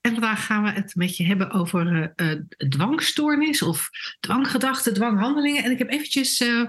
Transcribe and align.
En 0.00 0.12
vandaag 0.12 0.46
gaan 0.46 0.62
we 0.62 0.70
het 0.70 0.94
met 0.94 1.16
je 1.16 1.24
hebben 1.24 1.50
over 1.50 2.12
uh, 2.16 2.32
dwangstoornis 2.68 3.62
of 3.62 3.90
dwanggedachten, 4.20 4.94
dwanghandelingen. 4.94 5.64
En 5.64 5.70
ik 5.70 5.78
heb 5.78 5.90
eventjes, 5.90 6.40
uh, 6.40 6.66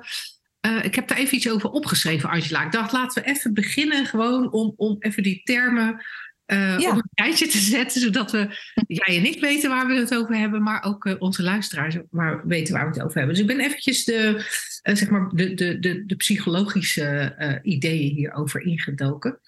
uh, 0.67 0.83
ik 0.83 0.95
heb 0.95 1.07
daar 1.07 1.17
even 1.17 1.35
iets 1.35 1.49
over 1.49 1.69
opgeschreven, 1.69 2.29
Angela. 2.29 2.65
Ik 2.65 2.71
dacht, 2.71 2.91
laten 2.91 3.23
we 3.23 3.29
even 3.29 3.53
beginnen 3.53 4.05
gewoon 4.05 4.51
om, 4.51 4.73
om 4.75 4.95
even 4.99 5.23
die 5.23 5.41
termen 5.43 6.05
ja. 6.45 6.89
op 6.89 6.95
een 6.95 7.09
rijtje 7.13 7.47
te 7.47 7.57
zetten, 7.57 8.01
zodat 8.01 8.31
we, 8.31 8.47
jij 8.87 9.17
en 9.17 9.25
ik 9.25 9.39
weten 9.39 9.69
waar 9.69 9.87
we 9.87 9.93
het 9.93 10.15
over 10.15 10.35
hebben, 10.35 10.63
maar 10.63 10.83
ook 10.83 11.15
onze 11.19 11.43
luisteraars 11.43 11.97
waar, 12.09 12.47
weten 12.47 12.73
waar 12.73 12.89
we 12.89 12.93
het 12.93 13.03
over 13.03 13.17
hebben. 13.17 13.35
Dus 13.35 13.43
ik 13.43 13.55
ben 13.55 13.65
eventjes 13.65 14.03
de, 14.03 14.45
zeg 14.83 15.09
maar 15.09 15.29
de, 15.29 15.53
de, 15.53 15.79
de, 15.79 16.05
de 16.05 16.15
psychologische 16.15 17.35
ideeën 17.63 18.15
hierover 18.15 18.61
ingedoken. 18.61 19.39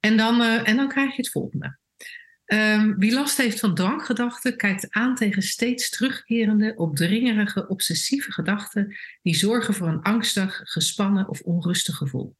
En 0.00 0.16
dan, 0.16 0.42
en 0.42 0.76
dan 0.76 0.88
krijg 0.88 1.10
je 1.10 1.22
het 1.22 1.30
volgende. 1.30 1.80
Um, 2.52 2.98
wie 2.98 3.12
last 3.12 3.36
heeft 3.36 3.60
van 3.60 3.74
dwanggedachten 3.74 4.56
kijkt 4.56 4.90
aan 4.90 5.14
tegen 5.14 5.42
steeds 5.42 5.90
terugkerende, 5.90 6.74
opdringerige, 6.76 7.68
obsessieve 7.68 8.32
gedachten 8.32 8.96
die 9.22 9.34
zorgen 9.34 9.74
voor 9.74 9.88
een 9.88 10.02
angstig, 10.02 10.60
gespannen 10.64 11.28
of 11.28 11.40
onrustig 11.40 11.96
gevoel. 11.96 12.36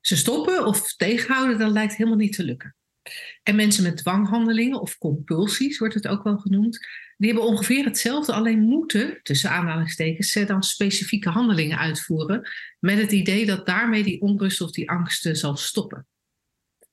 Ze 0.00 0.16
stoppen 0.16 0.66
of 0.66 0.96
tegenhouden, 0.96 1.58
dat 1.58 1.70
lijkt 1.70 1.96
helemaal 1.96 2.18
niet 2.18 2.32
te 2.32 2.44
lukken. 2.44 2.76
En 3.42 3.56
mensen 3.56 3.82
met 3.82 3.96
dwanghandelingen 3.96 4.80
of 4.80 4.98
compulsies, 4.98 5.78
wordt 5.78 5.94
het 5.94 6.08
ook 6.08 6.22
wel 6.22 6.38
genoemd, 6.38 6.86
die 7.16 7.32
hebben 7.32 7.48
ongeveer 7.48 7.84
hetzelfde, 7.84 8.32
alleen 8.32 8.60
moeten, 8.60 9.20
tussen 9.22 9.50
aanhalingstekens, 9.50 10.30
ze 10.30 10.44
dan 10.44 10.62
specifieke 10.62 11.28
handelingen 11.28 11.78
uitvoeren 11.78 12.50
met 12.78 12.98
het 12.98 13.12
idee 13.12 13.46
dat 13.46 13.66
daarmee 13.66 14.02
die 14.02 14.20
onrust 14.20 14.60
of 14.60 14.70
die 14.70 14.90
angsten 14.90 15.36
zal 15.36 15.56
stoppen. 15.56 16.06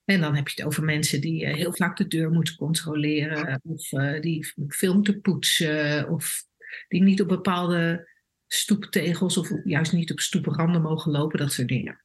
En 0.06 0.22
dan 0.22 0.36
heb 0.36 0.48
je 0.48 0.54
het 0.56 0.66
over 0.66 0.84
mensen 0.84 1.22
die 1.22 1.46
uh, 1.46 1.54
heel 1.54 1.74
vaak 1.74 1.98
de 1.98 2.08
deur 2.08 2.32
moeten 2.32 2.56
controleren, 2.56 3.60
of 3.64 3.92
uh, 3.92 4.22
die 4.22 4.54
veel 4.68 4.94
moeten 4.94 5.22
poetsen, 5.22 6.10
of 6.10 6.44
die 6.88 7.04
niet 7.04 7.22
op 7.22 7.28
bepaalde 7.28 8.10
stoeptegels 8.48 9.38
of 9.38 9.50
juist 9.64 9.92
niet 9.92 10.12
op 10.12 10.20
stoepranden 10.20 10.82
mogen 10.82 11.12
lopen, 11.12 11.40
dat 11.40 11.52
soort 11.52 11.68
dingen. 11.68 12.04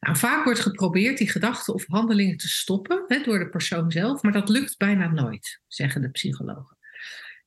Nou, 0.00 0.16
vaak 0.16 0.44
wordt 0.44 0.60
geprobeerd 0.60 1.18
die 1.18 1.30
gedachten 1.30 1.74
of 1.74 1.86
handelingen 1.86 2.36
te 2.36 2.48
stoppen 2.48 3.04
hè, 3.06 3.22
door 3.22 3.38
de 3.38 3.48
persoon 3.48 3.90
zelf, 3.90 4.22
maar 4.22 4.32
dat 4.32 4.48
lukt 4.48 4.76
bijna 4.76 5.10
nooit, 5.10 5.60
zeggen 5.66 6.02
de 6.02 6.10
psychologen. 6.10 6.76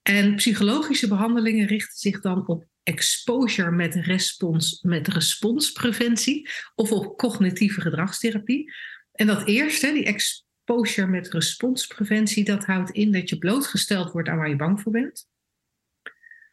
En 0.02 0.36
psychologische 0.36 1.08
behandelingen 1.08 1.68
richten 1.68 1.98
zich 1.98 2.22
dan 2.22 2.48
op 2.48 2.66
exposure 2.84 3.72
met, 3.72 3.96
respons, 3.96 4.82
met 4.82 5.08
responspreventie 5.08 6.50
of 6.76 6.92
op 6.92 7.18
cognitieve 7.18 7.82
gedragstherapie. 7.82 8.74
En 9.22 9.28
dat 9.28 9.48
eerste, 9.48 9.94
die 9.94 10.06
exposure 10.06 11.08
met 11.08 11.30
responspreventie, 11.30 12.44
dat 12.44 12.66
houdt 12.66 12.92
in 12.92 13.12
dat 13.12 13.30
je 13.30 13.38
blootgesteld 13.38 14.12
wordt 14.12 14.30
aan 14.30 14.38
waar 14.38 14.50
je 14.50 14.56
bang 14.56 14.82
voor 14.82 14.92
bent. 14.92 15.28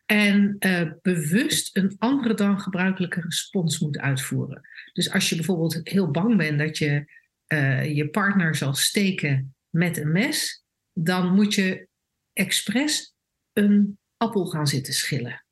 En 0.07 0.57
uh, 0.59 0.93
bewust 1.03 1.77
een 1.77 1.97
andere 1.99 2.35
dan 2.35 2.61
gebruikelijke 2.61 3.21
respons 3.21 3.79
moet 3.79 3.99
uitvoeren. 3.99 4.69
Dus 4.93 5.11
als 5.13 5.29
je 5.29 5.37
bijvoorbeeld 5.37 5.81
heel 5.83 6.11
bang 6.11 6.37
bent 6.37 6.59
dat 6.59 6.79
je 6.79 7.13
uh, 7.47 7.97
je 7.97 8.09
partner 8.09 8.55
zal 8.55 8.75
steken 8.75 9.55
met 9.69 9.97
een 9.97 10.13
mes, 10.13 10.65
dan 10.93 11.35
moet 11.35 11.55
je 11.55 11.89
expres 12.33 13.15
een 13.53 13.99
appel 14.17 14.47
gaan 14.47 14.67
zitten 14.67 14.95
schillen. 14.95 15.45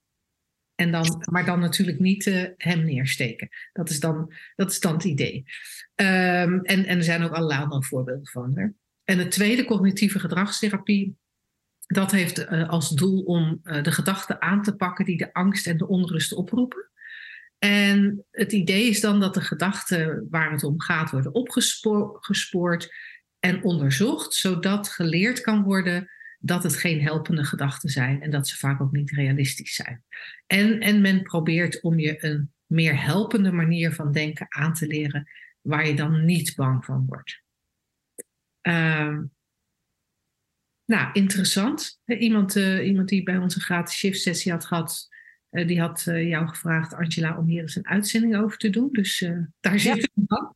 En 0.76 0.90
dan, 0.90 1.24
maar 1.30 1.44
dan 1.44 1.60
natuurlijk 1.60 1.98
niet 1.98 2.26
uh, 2.26 2.44
hem 2.56 2.84
neersteken. 2.84 3.48
Dat 3.72 3.90
is 3.90 4.00
dan, 4.00 4.32
dat 4.54 4.70
is 4.70 4.82
het 4.82 5.04
idee. 5.04 5.44
Um, 5.94 6.60
en, 6.62 6.84
en 6.84 6.96
er 6.96 7.02
zijn 7.02 7.22
ook 7.22 7.32
allerlei 7.32 7.62
andere 7.62 7.82
voorbeelden 7.82 8.26
van. 8.26 8.58
Hè? 8.58 8.66
En 9.04 9.18
de 9.18 9.28
tweede, 9.28 9.64
cognitieve 9.64 10.18
gedragstherapie, 10.18 11.16
dat 11.86 12.10
heeft 12.10 12.38
uh, 12.38 12.68
als 12.68 12.90
doel 12.90 13.22
om 13.22 13.60
uh, 13.62 13.82
de 13.82 13.92
gedachten 13.92 14.42
aan 14.42 14.62
te 14.62 14.76
pakken 14.76 15.04
die 15.04 15.16
de 15.16 15.32
angst 15.32 15.66
en 15.66 15.76
de 15.76 15.88
onrust 15.88 16.32
oproepen. 16.32 16.90
En 17.58 18.24
het 18.30 18.52
idee 18.52 18.88
is 18.88 19.00
dan 19.00 19.20
dat 19.20 19.34
de 19.34 19.40
gedachten 19.40 20.26
waar 20.30 20.52
het 20.52 20.64
om 20.64 20.80
gaat 20.80 21.10
worden 21.10 21.34
opgespoord 21.34 22.94
en 23.38 23.62
onderzocht, 23.62 24.34
zodat 24.34 24.88
geleerd 24.88 25.40
kan 25.40 25.62
worden 25.62 26.10
dat 26.40 26.62
het 26.62 26.76
geen 26.76 27.02
helpende 27.02 27.44
gedachten 27.44 27.88
zijn 27.88 28.22
en 28.22 28.30
dat 28.30 28.48
ze 28.48 28.56
vaak 28.56 28.80
ook 28.80 28.92
niet 28.92 29.10
realistisch 29.10 29.74
zijn. 29.74 30.04
En, 30.46 30.80
en 30.80 31.00
men 31.00 31.22
probeert 31.22 31.80
om 31.80 31.98
je 31.98 32.24
een 32.24 32.52
meer 32.66 33.02
helpende 33.02 33.52
manier 33.52 33.92
van 33.92 34.12
denken 34.12 34.46
aan 34.48 34.72
te 34.72 34.86
leren, 34.86 35.28
waar 35.60 35.86
je 35.86 35.94
dan 35.94 36.24
niet 36.24 36.54
bang 36.54 36.84
van 36.84 37.06
wordt. 37.06 37.42
Uh, 38.62 39.18
nou, 40.84 41.10
interessant. 41.12 42.00
Iemand, 42.04 42.56
uh, 42.56 42.86
iemand 42.86 43.08
die 43.08 43.22
bij 43.22 43.36
onze 43.36 43.60
gratis 43.60 43.96
shift 43.96 44.20
sessie 44.20 44.52
had 44.52 44.64
gehad, 44.64 45.08
uh, 45.50 45.66
die 45.66 45.80
had 45.80 46.06
uh, 46.08 46.28
jou 46.28 46.48
gevraagd, 46.48 46.94
Angela, 46.94 47.38
om 47.38 47.46
hier 47.46 47.60
eens 47.60 47.76
een 47.76 47.86
uitzending 47.86 48.36
over 48.36 48.58
te 48.58 48.70
doen. 48.70 48.88
Dus 48.92 49.18
daar 49.60 49.78
zitten 49.78 50.10
we 50.14 50.22
dan. 50.26 50.54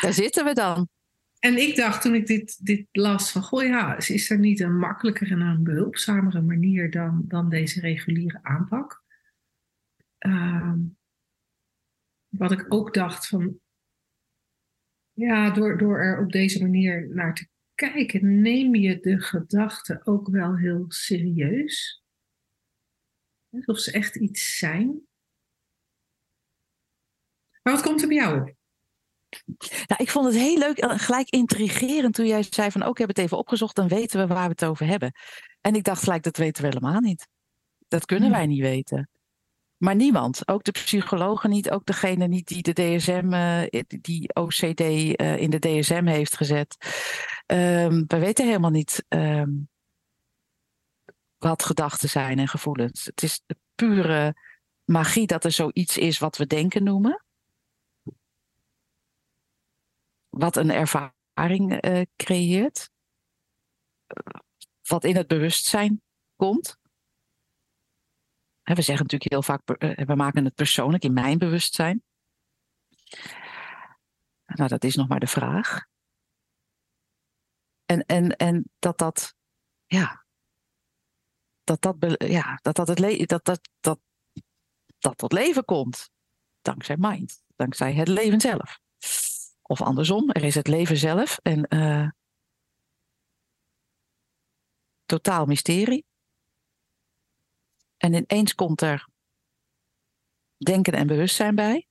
daar 0.00 0.12
zitten 0.12 0.44
we 0.44 0.52
dan. 0.52 0.88
En 1.40 1.56
ik 1.56 1.76
dacht 1.76 2.02
toen 2.02 2.14
ik 2.14 2.26
dit, 2.26 2.66
dit 2.66 2.86
las 2.92 3.32
van, 3.32 3.42
goh 3.42 3.62
ja, 3.62 3.96
is 3.96 4.30
er 4.30 4.38
niet 4.38 4.60
een 4.60 4.78
makkelijker 4.78 5.30
en 5.30 5.40
een 5.40 5.62
behulpzamere 5.62 6.40
manier 6.40 6.90
dan, 6.90 7.24
dan 7.28 7.48
deze 7.48 7.80
reguliere 7.80 8.38
aanpak? 8.42 9.04
Uh, 10.18 10.74
wat 12.28 12.52
ik 12.52 12.66
ook 12.68 12.94
dacht 12.94 13.26
van, 13.26 13.60
ja, 15.12 15.50
door, 15.50 15.78
door 15.78 15.98
er 15.98 16.22
op 16.24 16.32
deze 16.32 16.62
manier 16.62 17.08
naar 17.14 17.34
te 17.34 17.48
kijken, 17.74 18.40
neem 18.40 18.74
je 18.74 19.00
de 19.00 19.20
gedachten 19.20 20.06
ook 20.06 20.28
wel 20.28 20.56
heel 20.56 20.84
serieus. 20.88 22.04
Alsof 23.50 23.78
ze 23.78 23.92
echt 23.92 24.16
iets 24.16 24.56
zijn. 24.56 24.86
Maar 27.62 27.72
wat 27.72 27.82
komt 27.82 28.02
er 28.02 28.08
bij 28.08 28.16
jou 28.16 28.40
op? 28.40 28.59
Nou, 29.86 30.02
ik 30.02 30.10
vond 30.10 30.26
het 30.26 30.34
heel 30.34 30.58
leuk 30.58 30.78
en 30.78 30.98
gelijk 30.98 31.28
intrigerend 31.28 32.14
toen 32.14 32.26
jij 32.26 32.42
zei 32.50 32.70
van 32.70 32.82
ook 32.82 32.92
oh, 32.92 32.98
heb 32.98 33.08
het 33.08 33.18
even 33.18 33.38
opgezocht, 33.38 33.76
dan 33.76 33.88
weten 33.88 34.20
we 34.20 34.34
waar 34.34 34.44
we 34.44 34.50
het 34.50 34.64
over 34.64 34.86
hebben. 34.86 35.12
En 35.60 35.74
ik 35.74 35.84
dacht 35.84 36.02
gelijk, 36.02 36.22
dat 36.22 36.36
weten 36.36 36.62
we 36.62 36.68
helemaal 36.68 37.00
niet. 37.00 37.28
Dat 37.88 38.04
kunnen 38.04 38.30
wij 38.30 38.46
niet 38.46 38.60
weten. 38.60 39.08
Maar 39.76 39.96
niemand, 39.96 40.48
ook 40.48 40.64
de 40.64 40.70
psychologen 40.70 41.50
niet, 41.50 41.70
ook 41.70 41.84
degene 41.84 42.26
niet 42.26 42.48
die 42.48 42.62
de 42.62 42.72
DSM, 42.72 43.32
uh, 43.32 43.62
eh, 43.62 43.82
die 43.86 44.34
OCD 44.34 44.80
uh, 44.80 45.12
eh, 45.12 45.36
in 45.40 45.50
de 45.50 45.58
DSM 45.58 46.06
heeft 46.06 46.36
gezet. 46.36 46.76
Um, 47.46 48.04
we 48.06 48.18
weten 48.18 48.46
helemaal 48.46 48.70
niet 48.70 49.04
um, 49.08 49.68
wat 51.38 51.62
gedachten 51.62 52.08
zijn 52.08 52.38
en 52.38 52.48
gevoelens. 52.48 53.04
Het 53.04 53.22
is 53.22 53.42
de 53.46 53.56
pure 53.74 54.34
magie 54.84 55.26
dat 55.26 55.44
er 55.44 55.52
zoiets 55.52 55.98
is 55.98 56.18
wat 56.18 56.36
we 56.36 56.46
denken 56.46 56.84
noemen. 56.84 57.24
Wat 60.30 60.56
een 60.56 60.70
ervaring 60.70 61.84
uh, 61.84 62.02
creëert. 62.16 62.90
Wat 64.82 65.04
in 65.04 65.16
het 65.16 65.26
bewustzijn 65.26 66.02
komt. 66.36 66.78
We 68.62 68.82
zeggen 68.82 69.06
natuurlijk 69.06 69.30
heel 69.30 69.42
vaak, 69.42 69.68
eh, 69.68 70.06
we 70.06 70.14
maken 70.14 70.44
het 70.44 70.54
persoonlijk 70.54 71.04
in 71.04 71.12
mijn 71.12 71.38
bewustzijn. 71.38 72.02
Nou, 74.46 74.68
dat 74.68 74.84
is 74.84 74.94
nog 74.94 75.08
maar 75.08 75.20
de 75.20 75.26
vraag. 75.26 75.86
En, 77.84 78.04
en, 78.06 78.36
en 78.36 78.70
dat 78.78 78.98
dat, 78.98 79.34
ja, 79.86 80.24
dat 81.64 81.80
dat, 81.80 81.96
ja, 82.30 82.58
dat, 82.62 82.76
dat, 82.76 82.88
het 82.88 83.28
dat, 83.28 83.44
dat, 83.44 83.60
dat, 83.80 84.00
dat 84.98 85.18
tot 85.18 85.32
leven 85.32 85.64
komt. 85.64 86.10
Dankzij 86.62 86.96
mind, 86.98 87.42
dankzij 87.56 87.94
het 87.94 88.08
leven 88.08 88.40
zelf. 88.40 88.80
Of 89.70 89.82
andersom, 89.82 90.30
er 90.30 90.44
is 90.44 90.54
het 90.54 90.68
leven 90.68 90.96
zelf 90.96 91.38
en 91.42 91.66
uh, 91.68 92.08
totaal 95.06 95.46
mysterie. 95.46 96.04
En 97.96 98.14
ineens 98.14 98.54
komt 98.54 98.80
er 98.80 99.08
denken 100.56 100.92
en 100.92 101.06
bewustzijn 101.06 101.54
bij. 101.54 101.86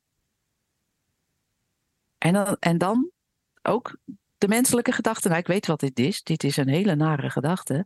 En 2.18 2.34
dan, 2.34 2.58
en 2.60 2.78
dan 2.78 3.12
ook 3.62 3.98
de 4.38 4.48
menselijke 4.48 4.92
gedachte. 4.92 5.28
Nou, 5.28 5.40
ik 5.40 5.48
weet 5.48 5.68
wat 5.68 5.80
dit 5.80 6.00
is. 6.00 6.24
Dit 6.24 6.44
is 6.44 6.58
een 6.58 6.70
hele 6.70 6.96
nare 6.96 7.30
gedachte. 7.30 7.86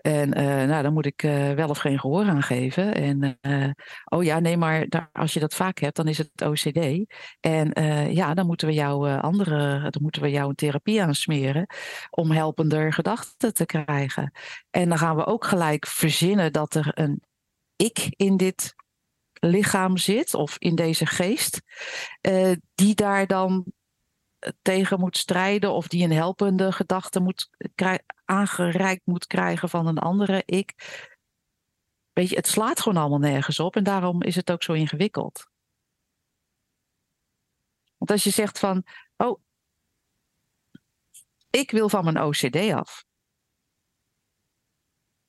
En 0.00 0.38
uh, 0.38 0.44
nou, 0.44 0.82
dan 0.82 0.92
moet 0.92 1.06
ik 1.06 1.22
uh, 1.22 1.52
wel 1.52 1.68
of 1.68 1.78
geen 1.78 1.98
gehoor 1.98 2.24
aan 2.24 2.42
geven. 2.42 2.94
En 2.94 3.38
uh, 3.42 3.70
oh 4.04 4.24
ja, 4.24 4.38
nee, 4.38 4.56
maar 4.56 4.88
daar, 4.88 5.08
als 5.12 5.32
je 5.32 5.40
dat 5.40 5.54
vaak 5.54 5.78
hebt, 5.78 5.96
dan 5.96 6.08
is 6.08 6.18
het 6.18 6.30
OCD. 6.42 7.12
En 7.40 7.70
ja, 8.12 8.34
dan 8.34 8.46
moeten 8.46 8.66
we 8.66 8.74
jou 8.74 9.20
andere, 9.20 9.90
dan 9.90 10.02
moeten 10.02 10.22
we 10.22 10.30
jou 10.30 10.48
een 10.48 10.54
therapie 10.54 11.02
aansmeren 11.02 11.66
om 12.10 12.30
helpender 12.30 12.92
gedachten 12.92 13.54
te 13.54 13.66
krijgen. 13.66 14.32
En 14.70 14.88
dan 14.88 14.98
gaan 14.98 15.16
we 15.16 15.26
ook 15.26 15.44
gelijk 15.44 15.86
verzinnen 15.86 16.52
dat 16.52 16.74
er 16.74 16.90
een 16.94 17.22
ik 17.76 18.06
in 18.16 18.36
dit 18.36 18.74
lichaam 19.32 19.96
zit 19.96 20.34
of 20.34 20.56
in 20.58 20.74
deze 20.74 21.06
geest, 21.06 21.60
die 22.74 22.94
daar 22.94 23.26
dan 23.26 23.72
tegen 24.62 25.00
moet 25.00 25.16
strijden 25.16 25.72
of 25.72 25.88
die 25.88 26.04
een 26.04 26.12
helpende 26.12 26.72
gedachte 26.72 27.20
moet 27.20 27.50
aangereikt 28.24 29.06
moet 29.06 29.26
krijgen 29.26 29.68
van 29.68 29.86
een 29.86 29.98
andere 29.98 30.42
ik. 30.44 30.74
Weet 32.12 32.28
je, 32.28 32.36
het 32.36 32.46
slaat 32.46 32.80
gewoon 32.80 32.98
allemaal 32.98 33.30
nergens 33.30 33.60
op 33.60 33.76
en 33.76 33.84
daarom 33.84 34.22
is 34.22 34.36
het 34.36 34.50
ook 34.50 34.62
zo 34.62 34.72
ingewikkeld. 34.72 35.48
Want 37.96 38.10
als 38.10 38.24
je 38.24 38.30
zegt 38.30 38.58
van, 38.58 38.84
oh, 39.16 39.40
ik 41.50 41.70
wil 41.70 41.88
van 41.88 42.04
mijn 42.04 42.22
OCD 42.22 42.56
af. 42.56 43.04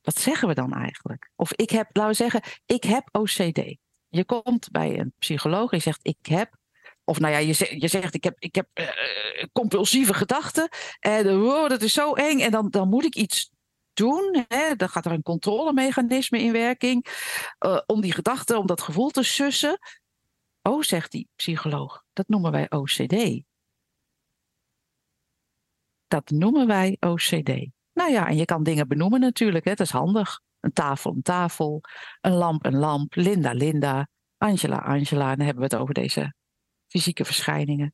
Wat 0.01 0.17
zeggen 0.17 0.47
we 0.47 0.53
dan 0.53 0.73
eigenlijk? 0.73 1.31
Of 1.35 1.53
ik 1.53 1.69
heb, 1.69 1.89
laten 1.95 2.11
we 2.11 2.29
zeggen, 2.29 2.41
ik 2.65 2.83
heb 2.83 3.09
OCD. 3.11 3.77
Je 4.07 4.25
komt 4.25 4.71
bij 4.71 4.99
een 4.99 5.13
psycholoog 5.17 5.71
en 5.71 5.77
je 5.77 5.83
zegt, 5.83 6.07
ik 6.07 6.25
heb 6.25 6.59
of 7.11 7.19
nou 7.19 7.33
ja, 7.33 7.39
je, 7.39 7.53
zegt, 7.53 7.81
je 7.81 7.87
zegt 7.87 8.13
ik 8.13 8.23
heb, 8.23 8.35
ik 8.39 8.55
heb 8.55 8.67
uh, 8.73 8.87
compulsieve 9.51 10.13
gedachten. 10.13 10.69
En 10.99 11.27
oh, 11.27 11.69
dat 11.69 11.81
is 11.81 11.93
zo 11.93 12.13
eng. 12.13 12.39
En 12.39 12.51
dan, 12.51 12.69
dan 12.69 12.89
moet 12.89 13.05
ik 13.05 13.15
iets 13.15 13.51
doen. 13.93 14.45
Hè? 14.47 14.75
Dan 14.75 14.89
gaat 14.89 15.05
er 15.05 15.11
een 15.11 15.21
controlemechanisme 15.21 16.39
in 16.39 16.51
werking. 16.51 17.05
Om 17.85 18.01
die 18.01 18.11
gedachten, 18.11 18.57
om 18.57 18.65
dat 18.65 18.81
gevoel 18.81 19.09
te 19.09 19.23
sussen. 19.23 19.79
Oh, 20.61 20.81
zegt 20.81 21.11
die 21.11 21.27
psycholoog, 21.35 22.03
dat 22.13 22.27
noemen 22.27 22.51
wij 22.51 22.69
OCD. 22.69 23.43
Dat 26.07 26.29
noemen 26.29 26.67
wij 26.67 26.97
OCD. 26.99 27.69
Nou 27.93 28.11
ja, 28.11 28.27
en 28.27 28.37
je 28.37 28.45
kan 28.45 28.63
dingen 28.63 28.87
benoemen 28.87 29.19
natuurlijk. 29.19 29.65
Dat 29.65 29.79
is 29.79 29.91
handig. 29.91 30.39
Een 30.59 30.73
tafel, 30.73 31.11
een 31.11 31.21
tafel. 31.21 31.81
Een 32.21 32.33
lamp, 32.33 32.65
een 32.65 32.77
lamp. 32.77 33.15
Linda, 33.15 33.51
Linda. 33.51 34.07
Angela, 34.37 34.77
Angela. 34.77 35.35
Dan 35.35 35.45
hebben 35.45 35.63
we 35.63 35.69
het 35.73 35.81
over 35.81 35.93
deze 35.93 36.33
fysieke 36.91 37.25
verschijningen. 37.25 37.93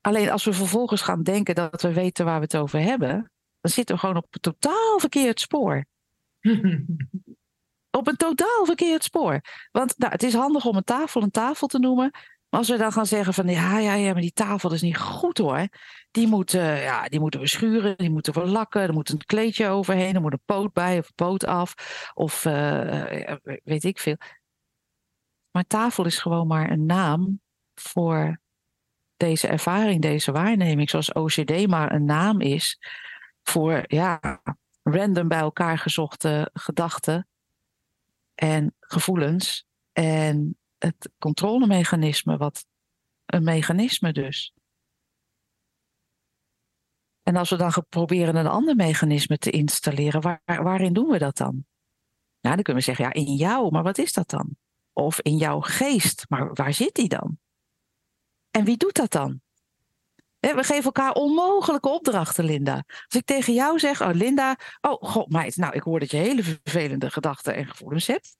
Alleen 0.00 0.30
als 0.30 0.44
we 0.44 0.52
vervolgens 0.52 1.02
gaan 1.02 1.22
denken 1.22 1.54
dat 1.54 1.82
we 1.82 1.92
weten 1.92 2.24
waar 2.24 2.38
we 2.38 2.44
het 2.44 2.56
over 2.56 2.80
hebben, 2.80 3.32
dan 3.60 3.70
zitten 3.70 3.94
we 3.94 4.00
gewoon 4.00 4.16
op 4.16 4.26
een 4.30 4.40
totaal 4.40 4.98
verkeerd 4.98 5.40
spoor. 5.40 5.84
op 7.98 8.06
een 8.06 8.16
totaal 8.16 8.64
verkeerd 8.64 9.04
spoor. 9.04 9.40
Want 9.70 9.98
nou, 9.98 10.12
het 10.12 10.22
is 10.22 10.34
handig 10.34 10.64
om 10.64 10.76
een 10.76 10.84
tafel 10.84 11.22
een 11.22 11.30
tafel 11.30 11.66
te 11.66 11.78
noemen. 11.78 12.10
Maar 12.48 12.60
als 12.60 12.68
we 12.68 12.76
dan 12.76 12.92
gaan 12.92 13.06
zeggen 13.06 13.34
van 13.34 13.48
ja, 13.48 13.78
ja, 13.78 13.94
ja, 13.94 14.12
maar 14.12 14.20
die 14.20 14.32
tafel 14.32 14.72
is 14.72 14.82
niet 14.82 14.98
goed 14.98 15.38
hoor. 15.38 15.68
Die, 16.10 16.26
moet, 16.26 16.54
uh, 16.54 16.82
ja, 16.82 17.08
die 17.08 17.20
moeten 17.20 17.40
we 17.40 17.48
schuren, 17.48 17.96
die 17.96 18.10
moeten 18.10 18.32
we 18.32 18.46
lakken, 18.46 18.80
er 18.80 18.92
moet 18.92 19.08
een 19.08 19.24
kleedje 19.24 19.68
overheen, 19.68 20.14
er 20.14 20.20
moet 20.20 20.32
een 20.32 20.42
poot 20.44 20.72
bij 20.72 20.98
of 20.98 21.06
een 21.06 21.14
poot 21.14 21.44
af. 21.44 21.74
Of 22.14 22.44
uh, 22.44 23.34
weet 23.64 23.84
ik 23.84 23.98
veel. 23.98 24.16
Maar 25.50 25.64
tafel 25.66 26.04
is 26.04 26.18
gewoon 26.18 26.46
maar 26.46 26.70
een 26.70 26.86
naam 26.86 27.40
voor 27.80 28.40
deze 29.16 29.48
ervaring, 29.48 30.02
deze 30.02 30.32
waarneming, 30.32 30.90
zoals 30.90 31.12
OCD 31.12 31.66
maar 31.66 31.92
een 31.92 32.04
naam 32.04 32.40
is 32.40 32.78
voor 33.42 33.84
ja, 33.86 34.40
random 34.82 35.28
bij 35.28 35.38
elkaar 35.38 35.78
gezochte 35.78 36.50
gedachten 36.52 37.28
en 38.34 38.74
gevoelens 38.80 39.66
en 39.92 40.58
het 40.78 41.10
controlemechanisme, 41.18 42.36
wat 42.36 42.66
een 43.26 43.44
mechanisme 43.44 44.12
dus. 44.12 44.52
En 47.22 47.36
als 47.36 47.50
we 47.50 47.56
dan 47.56 47.72
proberen 47.88 48.36
een 48.36 48.46
ander 48.46 48.76
mechanisme 48.76 49.38
te 49.38 49.50
installeren, 49.50 50.20
waar, 50.20 50.42
waarin 50.44 50.92
doen 50.92 51.08
we 51.08 51.18
dat 51.18 51.36
dan? 51.36 51.64
Nou, 52.40 52.54
dan 52.54 52.62
kunnen 52.62 52.84
we 52.84 52.94
zeggen, 52.94 53.04
ja, 53.04 53.12
in 53.12 53.34
jou, 53.34 53.70
maar 53.70 53.82
wat 53.82 53.98
is 53.98 54.12
dat 54.12 54.30
dan? 54.30 54.56
Of 54.92 55.20
in 55.20 55.36
jouw 55.36 55.60
geest, 55.60 56.24
maar 56.28 56.54
waar 56.54 56.74
zit 56.74 56.94
die 56.94 57.08
dan? 57.08 57.38
En 58.50 58.64
wie 58.64 58.76
doet 58.76 58.94
dat 58.94 59.10
dan? 59.10 59.40
We 60.40 60.64
geven 60.64 60.84
elkaar 60.84 61.12
onmogelijke 61.12 61.88
opdrachten, 61.88 62.44
Linda. 62.44 62.74
Als 62.86 63.14
ik 63.14 63.24
tegen 63.24 63.54
jou 63.54 63.78
zeg, 63.78 64.02
oh 64.02 64.12
Linda, 64.12 64.56
oh 64.80 65.02
god 65.02 65.30
meid, 65.30 65.56
nou 65.56 65.74
ik 65.74 65.82
hoor 65.82 66.00
dat 66.00 66.10
je 66.10 66.16
hele 66.16 66.42
vervelende 66.42 67.10
gedachten 67.10 67.54
en 67.54 67.66
gevoelens 67.66 68.06
hebt. 68.06 68.36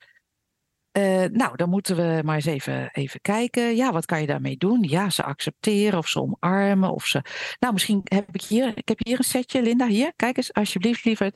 Uh, 0.92 1.24
nou, 1.24 1.56
dan 1.56 1.68
moeten 1.68 1.96
we 1.96 2.20
maar 2.24 2.34
eens 2.34 2.44
even, 2.44 2.90
even 2.92 3.20
kijken. 3.20 3.76
Ja, 3.76 3.92
wat 3.92 4.06
kan 4.06 4.20
je 4.20 4.26
daarmee 4.26 4.56
doen? 4.56 4.82
Ja, 4.82 5.10
ze 5.10 5.22
accepteren 5.22 5.98
of 5.98 6.08
ze 6.08 6.20
omarmen. 6.20 6.92
Of 6.92 7.06
ze... 7.06 7.22
Nou, 7.58 7.72
misschien 7.72 8.00
heb 8.04 8.28
ik 8.32 8.42
hier, 8.42 8.72
ik 8.74 8.88
heb 8.88 8.98
hier 9.04 9.18
een 9.18 9.24
setje, 9.24 9.62
Linda. 9.62 9.86
Hier, 9.86 10.12
kijk 10.16 10.36
eens, 10.36 10.52
alsjeblieft, 10.52 11.04
liever. 11.04 11.32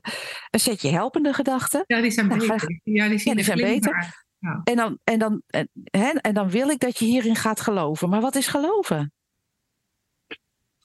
Een 0.50 0.60
setje 0.60 0.90
helpende 0.90 1.32
gedachten. 1.32 1.84
Ja, 1.86 2.00
die 2.00 2.10
zijn 2.10 2.26
nou, 2.26 2.38
beter. 2.38 2.80
Ja, 2.84 3.08
die, 3.08 3.20
ja, 3.24 3.34
die 3.34 3.44
zijn 3.44 3.56
beter. 3.56 4.21
En, 4.64 4.76
dan, 4.76 4.98
en, 5.04 5.18
dan, 5.18 5.42
en, 5.46 5.68
hè, 5.84 6.08
en 6.08 6.34
dan 6.34 6.50
wil 6.50 6.68
ik 6.68 6.78
dat 6.78 6.98
je 6.98 7.04
hierin 7.04 7.36
gaat 7.36 7.60
geloven. 7.60 8.08
Maar 8.08 8.20
wat 8.20 8.34
is 8.34 8.46
geloven? 8.46 9.12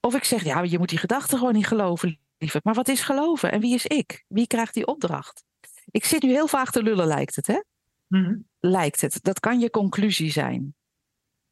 Of 0.02 0.16
ik 0.16 0.24
zeg, 0.24 0.44
ja, 0.44 0.62
je 0.62 0.78
moet 0.78 0.90
die 0.90 0.98
gedachten 0.98 1.38
gewoon 1.38 1.54
niet 1.54 1.68
geloven, 1.68 2.20
lieverd. 2.38 2.64
Maar 2.64 2.74
wat 2.74 2.88
is 2.88 3.02
geloven? 3.02 3.52
En 3.52 3.60
wie 3.60 3.74
is 3.74 3.86
ik? 3.86 4.26
Wie 4.28 4.48
krijgt 4.48 4.74
die 4.74 4.88
opdracht? 4.88 5.44
Ik 5.86 6.06
zit 6.06 6.22
nu 6.22 6.30
heel 6.30 6.48
vaag 6.48 6.72
te 6.72 6.84
lullen, 6.84 7.08
lijkt 7.08 7.36
het, 7.36 7.48
hè? 7.48 7.62
Mhm. 8.08 8.36
Lijkt 8.60 9.02
het. 9.02 9.20
Dat 9.24 9.40
kan 9.40 9.60
je 9.60 9.70
conclusie 9.70 10.32
zijn. 10.32 10.76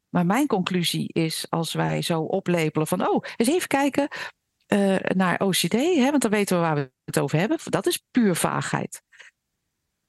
Maar 0.08 0.26
mijn 0.26 0.46
conclusie 0.46 1.12
is, 1.12 1.46
als 1.50 1.72
wij 1.72 2.02
zo 2.02 2.20
oplepelen 2.20 2.86
van, 2.86 3.08
oh, 3.08 3.24
eens 3.36 3.48
even 3.48 3.68
kijken 3.68 4.08
uh, 4.68 4.96
naar 4.98 5.40
OCD, 5.40 5.72
hè, 5.72 6.10
want 6.10 6.22
dan 6.22 6.30
weten 6.30 6.56
we 6.56 6.62
waar 6.62 6.74
we 6.74 6.90
het 7.04 7.18
over 7.18 7.38
hebben. 7.38 7.58
Dat 7.64 7.86
is 7.86 8.02
puur 8.10 8.36
vaagheid. 8.36 9.02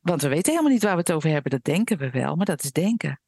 Want 0.07 0.21
we 0.21 0.27
weten 0.27 0.51
helemaal 0.51 0.71
niet 0.71 0.83
waar 0.83 0.93
we 0.93 0.99
het 0.99 1.11
over 1.11 1.29
hebben. 1.29 1.51
Dat 1.51 1.63
denken 1.63 1.97
we 1.97 2.09
wel, 2.09 2.35
maar 2.35 2.45
dat 2.45 2.63
is 2.63 2.71
denken. 2.71 3.21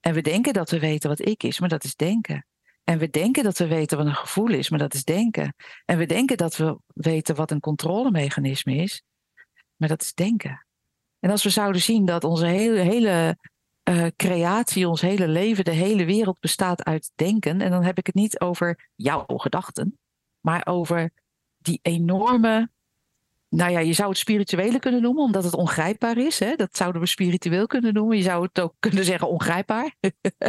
En 0.00 0.14
we 0.14 0.20
denken 0.20 0.52
dat 0.52 0.70
we 0.70 0.78
weten 0.78 1.08
wat 1.08 1.26
ik 1.26 1.42
is, 1.42 1.60
maar 1.60 1.68
dat 1.68 1.84
is 1.84 1.94
denken. 1.94 2.46
En 2.84 2.98
we 2.98 3.10
denken 3.10 3.44
dat 3.44 3.58
we 3.58 3.66
weten 3.66 3.96
wat 3.96 4.06
een 4.06 4.14
gevoel 4.14 4.48
is, 4.48 4.70
maar 4.70 4.78
dat 4.78 4.94
is 4.94 5.04
denken. 5.04 5.54
En 5.84 5.98
we 5.98 6.06
denken 6.06 6.36
dat 6.36 6.56
we 6.56 6.78
weten 6.86 7.34
wat 7.34 7.50
een 7.50 7.60
controlemechanisme 7.60 8.74
is, 8.74 9.02
maar 9.76 9.88
dat 9.88 10.02
is 10.02 10.14
denken. 10.14 10.66
En 11.20 11.30
als 11.30 11.42
we 11.42 11.50
zouden 11.50 11.82
zien 11.82 12.04
dat 12.04 12.24
onze 12.24 12.46
hele, 12.46 12.80
hele 12.80 13.38
uh, 13.88 14.06
creatie, 14.16 14.88
ons 14.88 15.00
hele 15.00 15.28
leven, 15.28 15.64
de 15.64 15.70
hele 15.70 16.04
wereld 16.04 16.40
bestaat 16.40 16.84
uit 16.84 17.10
denken, 17.14 17.60
en 17.60 17.70
dan 17.70 17.82
heb 17.84 17.98
ik 17.98 18.06
het 18.06 18.14
niet 18.14 18.40
over 18.40 18.88
jouw 18.94 19.24
gedachten, 19.26 19.98
maar 20.40 20.66
over 20.66 21.10
die 21.58 21.78
enorme 21.82 22.70
nou 23.54 23.70
ja, 23.70 23.78
je 23.78 23.92
zou 23.92 24.08
het 24.08 24.18
spirituele 24.18 24.78
kunnen 24.78 25.02
noemen, 25.02 25.22
omdat 25.22 25.44
het 25.44 25.54
ongrijpbaar 25.54 26.16
is. 26.16 26.38
Hè? 26.38 26.56
Dat 26.56 26.76
zouden 26.76 27.00
we 27.00 27.06
spiritueel 27.06 27.66
kunnen 27.66 27.94
noemen. 27.94 28.16
Je 28.16 28.22
zou 28.22 28.42
het 28.42 28.60
ook 28.60 28.74
kunnen 28.78 29.04
zeggen 29.04 29.28
ongrijpbaar. 29.28 29.94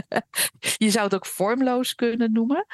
je 0.85 0.89
zou 0.89 1.05
het 1.05 1.15
ook 1.15 1.25
vormloos 1.25 1.95
kunnen 1.95 2.31
noemen. 2.31 2.65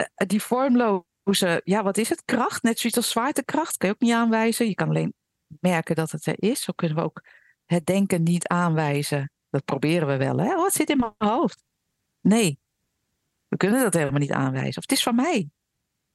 Uh, 0.00 0.06
die 0.26 0.42
vormloze, 0.42 1.60
ja, 1.64 1.82
wat 1.82 1.96
is 1.96 2.08
het? 2.08 2.24
Kracht, 2.24 2.62
net 2.62 2.78
zoiets 2.78 2.98
als 2.98 3.10
zwaartekracht, 3.10 3.76
kan 3.76 3.88
je 3.88 3.94
ook 3.94 4.00
niet 4.00 4.12
aanwijzen. 4.12 4.66
Je 4.66 4.74
kan 4.74 4.88
alleen 4.88 5.14
merken 5.60 5.94
dat 5.94 6.10
het 6.10 6.26
er 6.26 6.42
is. 6.42 6.62
Zo 6.62 6.72
kunnen 6.72 6.96
we 6.96 7.02
ook 7.02 7.24
het 7.64 7.86
denken 7.86 8.22
niet 8.22 8.46
aanwijzen. 8.46 9.30
Dat 9.50 9.64
proberen 9.64 10.08
we 10.08 10.16
wel. 10.16 10.38
Hè? 10.38 10.56
Oh, 10.56 10.68
zit 10.68 10.90
in 10.90 10.98
mijn 10.98 11.14
hoofd. 11.18 11.64
Nee, 12.20 12.58
we 13.48 13.56
kunnen 13.56 13.82
dat 13.82 13.94
helemaal 13.94 14.20
niet 14.20 14.32
aanwijzen. 14.32 14.76
Of 14.76 14.82
het 14.82 14.92
is 14.92 15.02
van 15.02 15.14
mij. 15.14 15.50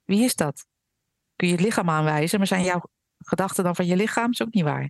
Wie 0.04 0.24
is 0.24 0.36
dat? 0.36 0.68
Kun 1.38 1.48
je 1.48 1.54
het 1.54 1.64
lichaam 1.64 1.90
aanwijzen, 1.90 2.38
maar 2.38 2.48
zijn 2.48 2.64
jouw 2.64 2.82
gedachten 3.18 3.64
dan 3.64 3.76
van 3.76 3.86
je 3.86 3.96
lichaam? 3.96 4.26
Dat 4.26 4.34
is 4.34 4.46
ook 4.46 4.54
niet 4.54 4.64
waar. 4.64 4.90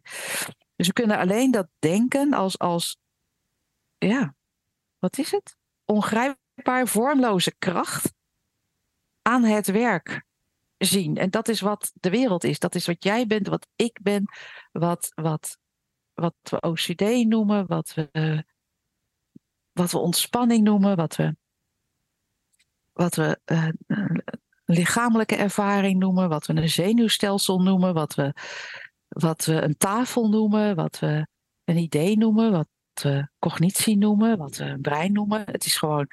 Dus 0.75 0.88
we 0.88 0.94
kunnen 0.94 1.18
alleen 1.18 1.51
dat 1.51 1.68
denken 1.80 2.34
als, 2.34 2.60
als 2.60 2.98
ja, 3.98 4.36
wat 5.00 5.18
is 5.18 5.32
het? 5.32 5.58
Ongrijpbaar, 5.86 6.88
vormloze 6.88 7.56
kracht 7.58 8.13
aan 9.22 9.44
het 9.44 9.68
werk 9.68 10.25
zien. 10.77 11.18
En 11.18 11.30
dat 11.30 11.48
is 11.48 11.62
wat 11.62 11.92
de 11.94 12.10
wereld 12.10 12.44
is. 12.44 12.60
Dat 12.60 12.75
is 12.75 12.86
wat 12.86 13.04
jij 13.04 13.27
bent, 13.27 13.48
wat 13.48 13.68
ik 13.75 14.00
ben, 14.01 14.25
wat, 14.72 15.12
wat, 15.16 15.58
wat 16.13 16.36
we 16.42 16.60
OCD 16.60 17.25
noemen, 17.27 17.68
wat 17.68 17.94
we, 17.94 18.44
wat 19.72 19.92
we 19.92 19.98
ontspanning 19.98 20.63
noemen, 20.63 20.96
wat 20.96 21.16
we, 21.16 21.36
wat 22.94 23.16
we 23.16 23.39
uh, 23.46 23.70
lichamelijke 24.67 25.36
ervaring 25.36 26.00
noemen, 26.00 26.29
wat 26.29 26.45
we 26.45 26.55
een 26.55 26.69
zenuwstelsel 26.69 27.62
noemen, 27.62 27.93
wat 27.93 28.15
we, 28.15 28.33
wat 29.07 29.45
we 29.45 29.62
een 29.62 29.77
tafel 29.77 30.29
noemen, 30.29 30.75
wat 30.75 31.00
we 31.00 31.27
een 31.63 31.77
idee 31.77 32.17
noemen, 32.17 32.51
wat 32.51 32.67
we 32.93 33.29
cognitie 33.39 33.97
noemen, 33.97 34.38
wat 34.38 34.55
we 34.55 34.63
een 34.63 34.81
brein 34.81 35.12
noemen. 35.12 35.43
Het 35.45 35.65
is 35.65 35.75
gewoon 35.75 36.07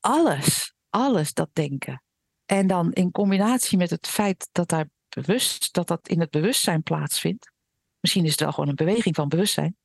alles, 0.00 0.74
alles 0.88 1.32
dat 1.32 1.48
denken. 1.52 2.02
En 2.46 2.66
dan 2.66 2.92
in 2.92 3.10
combinatie 3.10 3.78
met 3.78 3.90
het 3.90 4.06
feit 4.06 4.48
dat, 4.52 4.68
daar 4.68 4.88
bewust, 5.08 5.72
dat 5.72 5.88
dat 5.88 6.08
in 6.08 6.20
het 6.20 6.30
bewustzijn 6.30 6.82
plaatsvindt. 6.82 7.52
Misschien 8.00 8.24
is 8.24 8.30
het 8.30 8.40
wel 8.40 8.52
gewoon 8.52 8.68
een 8.68 8.74
beweging 8.74 9.14
van 9.14 9.28
bewustzijn. 9.28 9.76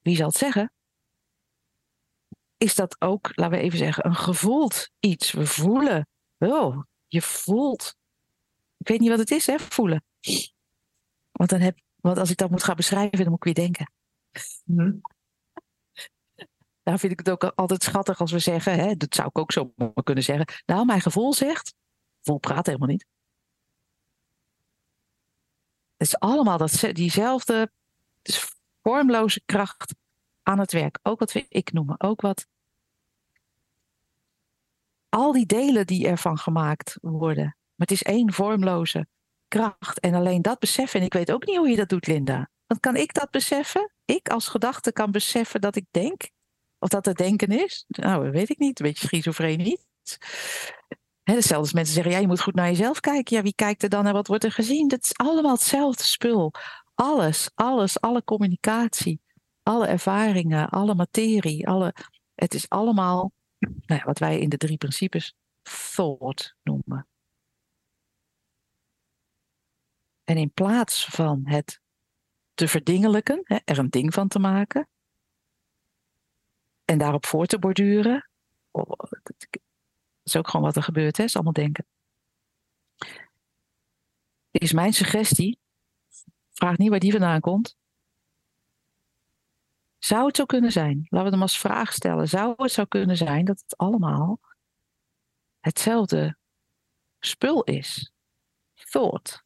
Wie 0.00 0.16
zal 0.16 0.26
het 0.26 0.36
zeggen? 0.36 0.72
Is 2.56 2.74
dat 2.74 2.96
ook, 2.98 3.30
laten 3.34 3.58
we 3.58 3.64
even 3.64 3.78
zeggen, 3.78 4.06
een 4.06 4.14
gevoeld 4.14 4.90
iets. 5.00 5.32
We 5.32 5.46
voelen. 5.46 6.08
Oh, 6.38 6.82
je 7.06 7.22
voelt. 7.22 7.96
Ik 8.76 8.88
weet 8.88 9.00
niet 9.00 9.08
wat 9.08 9.18
het 9.18 9.30
is, 9.30 9.46
hè, 9.46 9.58
voelen. 9.58 10.04
Want, 11.32 11.50
dan 11.50 11.60
heb, 11.60 11.78
want 11.96 12.18
als 12.18 12.30
ik 12.30 12.36
dat 12.36 12.50
moet 12.50 12.62
gaan 12.62 12.76
beschrijven, 12.76 13.18
dan 13.18 13.28
moet 13.28 13.46
ik 13.46 13.54
weer 13.54 13.64
denken. 13.64 13.92
Mm 14.64 15.00
Daar 16.82 16.98
vind 16.98 17.12
ik 17.12 17.18
het 17.18 17.30
ook 17.30 17.44
altijd 17.44 17.82
schattig 17.82 18.20
als 18.20 18.32
we 18.32 18.38
zeggen, 18.38 18.78
hè, 18.78 18.96
dat 18.96 19.14
zou 19.14 19.28
ik 19.28 19.38
ook 19.38 19.52
zo 19.52 19.74
kunnen 20.02 20.24
zeggen. 20.24 20.46
Nou, 20.66 20.84
mijn 20.84 21.00
gevoel 21.00 21.34
zegt, 21.34 21.74
gevoel 22.18 22.38
praat 22.38 22.66
helemaal 22.66 22.88
niet. 22.88 23.06
Het 25.96 26.06
is 26.06 26.18
allemaal 26.18 26.58
dat, 26.58 26.88
diezelfde 26.92 27.70
vormloze 28.82 29.42
kracht 29.44 29.94
aan 30.46 30.58
het 30.58 30.72
werk. 30.72 30.98
Ook 31.02 31.18
wat 31.18 31.32
we 31.32 31.46
ik 31.48 31.72
noemen. 31.72 32.00
Ook 32.00 32.20
wat. 32.20 32.46
Al 35.08 35.32
die 35.32 35.46
delen 35.46 35.86
die 35.86 36.06
ervan 36.06 36.38
gemaakt 36.38 36.98
worden. 37.00 37.44
Maar 37.44 37.86
het 37.86 37.90
is 37.90 38.02
één 38.02 38.32
vormloze 38.32 39.06
kracht. 39.48 40.00
En 40.00 40.14
alleen 40.14 40.42
dat 40.42 40.58
beseffen. 40.58 41.00
En 41.00 41.06
ik 41.06 41.12
weet 41.12 41.32
ook 41.32 41.46
niet 41.46 41.56
hoe 41.56 41.68
je 41.68 41.76
dat 41.76 41.88
doet, 41.88 42.06
Linda. 42.06 42.50
Want 42.66 42.80
kan 42.80 42.96
ik 42.96 43.14
dat 43.14 43.30
beseffen? 43.30 43.92
Ik 44.04 44.28
als 44.28 44.48
gedachte 44.48 44.92
kan 44.92 45.10
beseffen 45.10 45.60
dat 45.60 45.76
ik 45.76 45.86
denk? 45.90 46.30
Of 46.78 46.88
dat 46.88 47.04
het 47.04 47.16
denken 47.16 47.48
is? 47.48 47.84
Nou, 47.88 48.24
dat 48.24 48.32
weet 48.32 48.50
ik 48.50 48.58
niet. 48.58 48.80
Een 48.80 48.86
beetje 48.86 49.06
schizofreen 49.06 49.58
niet. 49.58 49.86
He, 51.22 51.34
hetzelfde 51.34 51.56
als 51.56 51.72
mensen 51.72 51.94
zeggen, 51.94 52.12
ja, 52.12 52.18
je 52.18 52.26
moet 52.26 52.40
goed 52.40 52.54
naar 52.54 52.68
jezelf 52.68 53.00
kijken. 53.00 53.36
Ja, 53.36 53.42
wie 53.42 53.54
kijkt 53.54 53.82
er 53.82 53.88
dan 53.88 54.06
en 54.06 54.12
wat 54.12 54.26
wordt 54.26 54.44
er 54.44 54.52
gezien? 54.52 54.88
Dat 54.88 55.04
is 55.04 55.16
allemaal 55.16 55.52
hetzelfde 55.52 56.04
spul. 56.04 56.52
Alles, 56.94 57.50
alles, 57.54 58.00
alle 58.00 58.24
communicatie, 58.24 59.20
alle 59.66 59.86
ervaringen, 59.86 60.68
alle 60.68 60.94
materie, 60.94 61.68
alle, 61.68 61.94
het 62.34 62.54
is 62.54 62.68
allemaal 62.68 63.32
nou 63.58 64.00
ja, 64.00 64.04
wat 64.04 64.18
wij 64.18 64.38
in 64.38 64.48
de 64.48 64.56
drie 64.56 64.76
principes 64.76 65.34
thought 65.62 66.56
noemen. 66.62 67.06
En 70.24 70.36
in 70.36 70.50
plaats 70.50 71.06
van 71.06 71.42
het 71.44 71.80
te 72.54 72.68
verdingelijken, 72.68 73.40
hè, 73.44 73.56
er 73.64 73.78
een 73.78 73.90
ding 73.90 74.14
van 74.14 74.28
te 74.28 74.38
maken, 74.38 74.88
en 76.84 76.98
daarop 76.98 77.26
voor 77.26 77.46
te 77.46 77.58
borduren, 77.58 78.30
dat 78.70 79.48
is 80.22 80.36
ook 80.36 80.48
gewoon 80.48 80.66
wat 80.66 80.76
er 80.76 80.82
gebeurt, 80.82 81.18
is 81.18 81.34
allemaal 81.34 81.52
denken. 81.52 81.86
Is 84.50 84.72
mijn 84.72 84.92
suggestie, 84.92 85.58
vraag 86.52 86.76
niet 86.76 86.90
waar 86.90 86.98
die 86.98 87.12
vandaan 87.12 87.40
komt. 87.40 87.76
Zou 90.06 90.26
het 90.26 90.36
zo 90.36 90.44
kunnen 90.44 90.72
zijn? 90.72 91.06
Laten 91.08 91.26
we 91.26 91.32
hem 91.32 91.42
als 91.42 91.58
vraag 91.58 91.92
stellen. 91.92 92.28
Zou 92.28 92.54
het 92.56 92.72
zo 92.72 92.84
kunnen 92.84 93.16
zijn 93.16 93.44
dat 93.44 93.60
het 93.60 93.76
allemaal 93.76 94.40
hetzelfde 95.60 96.36
spul 97.18 97.64
is? 97.64 98.12
Thought. 98.74 99.44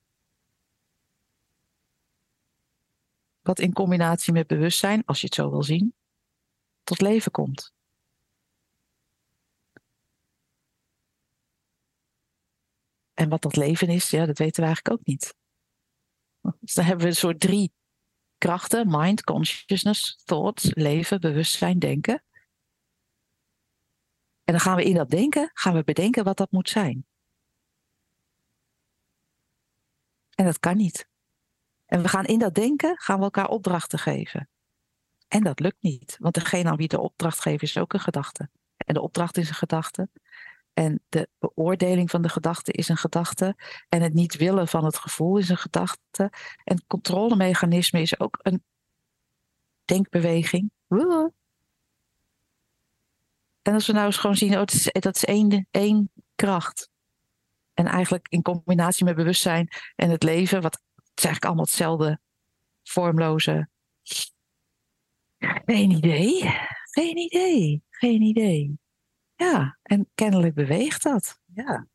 Wat 3.40 3.58
in 3.58 3.72
combinatie 3.72 4.32
met 4.32 4.46
bewustzijn, 4.46 5.04
als 5.04 5.20
je 5.20 5.26
het 5.26 5.34
zo 5.34 5.50
wil 5.50 5.62
zien, 5.62 5.94
tot 6.84 7.00
leven 7.00 7.32
komt. 7.32 7.72
En 13.14 13.28
wat 13.28 13.42
dat 13.42 13.56
leven 13.56 13.88
is, 13.88 14.10
ja, 14.10 14.26
dat 14.26 14.38
weten 14.38 14.60
we 14.60 14.66
eigenlijk 14.66 15.00
ook 15.00 15.06
niet. 15.06 15.34
Dus 16.60 16.74
dan 16.74 16.84
hebben 16.84 17.04
we 17.04 17.10
een 17.10 17.16
soort 17.16 17.40
drie 17.40 17.72
krachten: 18.40 18.86
mind, 18.88 19.24
consciousness, 19.24 20.22
thought, 20.24 20.76
leven, 20.76 21.20
bewustzijn, 21.20 21.78
denken. 21.78 22.22
En 24.44 24.56
dan 24.56 24.60
gaan 24.60 24.76
we 24.76 24.84
in 24.84 24.94
dat 24.94 25.10
denken, 25.10 25.50
gaan 25.54 25.74
we 25.74 25.84
bedenken 25.84 26.24
wat 26.24 26.36
dat 26.36 26.50
moet 26.50 26.68
zijn. 26.68 27.06
En 30.34 30.44
dat 30.44 30.58
kan 30.58 30.76
niet. 30.76 31.08
En 31.86 32.02
we 32.02 32.08
gaan 32.08 32.24
in 32.24 32.38
dat 32.38 32.54
denken, 32.54 32.98
gaan 32.98 33.18
we 33.18 33.24
elkaar 33.24 33.48
opdrachten 33.48 33.98
geven. 33.98 34.48
En 35.28 35.42
dat 35.42 35.60
lukt 35.60 35.82
niet, 35.82 36.16
want 36.20 36.34
degene 36.34 36.70
aan 36.70 36.76
wie 36.76 36.88
de 36.88 37.00
opdracht 37.00 37.40
geeft 37.40 37.62
is 37.62 37.78
ook 37.78 37.92
een 37.92 38.00
gedachte. 38.00 38.50
En 38.76 38.94
de 38.94 39.00
opdracht 39.00 39.36
is 39.36 39.48
een 39.48 39.54
gedachte. 39.54 40.08
En 40.80 41.00
de 41.08 41.28
beoordeling 41.38 42.10
van 42.10 42.22
de 42.22 42.28
gedachte 42.28 42.72
is 42.72 42.88
een 42.88 42.96
gedachte. 42.96 43.56
En 43.88 44.02
het 44.02 44.14
niet 44.14 44.36
willen 44.36 44.68
van 44.68 44.84
het 44.84 44.96
gevoel 44.96 45.38
is 45.38 45.48
een 45.48 45.56
gedachte. 45.56 46.22
En 46.64 46.74
het 46.74 46.84
controlemechanisme 46.86 48.00
is 48.00 48.20
ook 48.20 48.38
een 48.42 48.62
denkbeweging. 49.84 50.70
En 53.62 53.74
als 53.74 53.86
we 53.86 53.92
nou 53.92 54.06
eens 54.06 54.16
gewoon 54.16 54.36
zien, 54.36 54.50
oh, 54.50 54.58
dat 54.58 54.72
is, 54.72 54.88
dat 54.92 55.16
is 55.16 55.24
één, 55.24 55.66
één 55.70 56.10
kracht. 56.34 56.90
En 57.74 57.86
eigenlijk 57.86 58.26
in 58.28 58.42
combinatie 58.42 59.04
met 59.04 59.16
bewustzijn 59.16 59.68
en 59.96 60.10
het 60.10 60.22
leven, 60.22 60.62
wat 60.62 60.82
is 60.94 61.24
eigenlijk 61.24 61.44
allemaal 61.44 61.64
hetzelfde 61.64 62.20
vormloze. 62.82 63.68
Geen 65.66 65.90
idee. 65.90 66.40
Geen 66.90 67.16
idee. 67.16 67.82
Geen 67.90 68.22
idee. 68.22 68.78
Ja, 69.40 69.78
en 69.82 70.10
kennelijk 70.14 70.54
beweegt 70.54 71.02
dat. 71.02 71.40
Ja. 71.44 71.86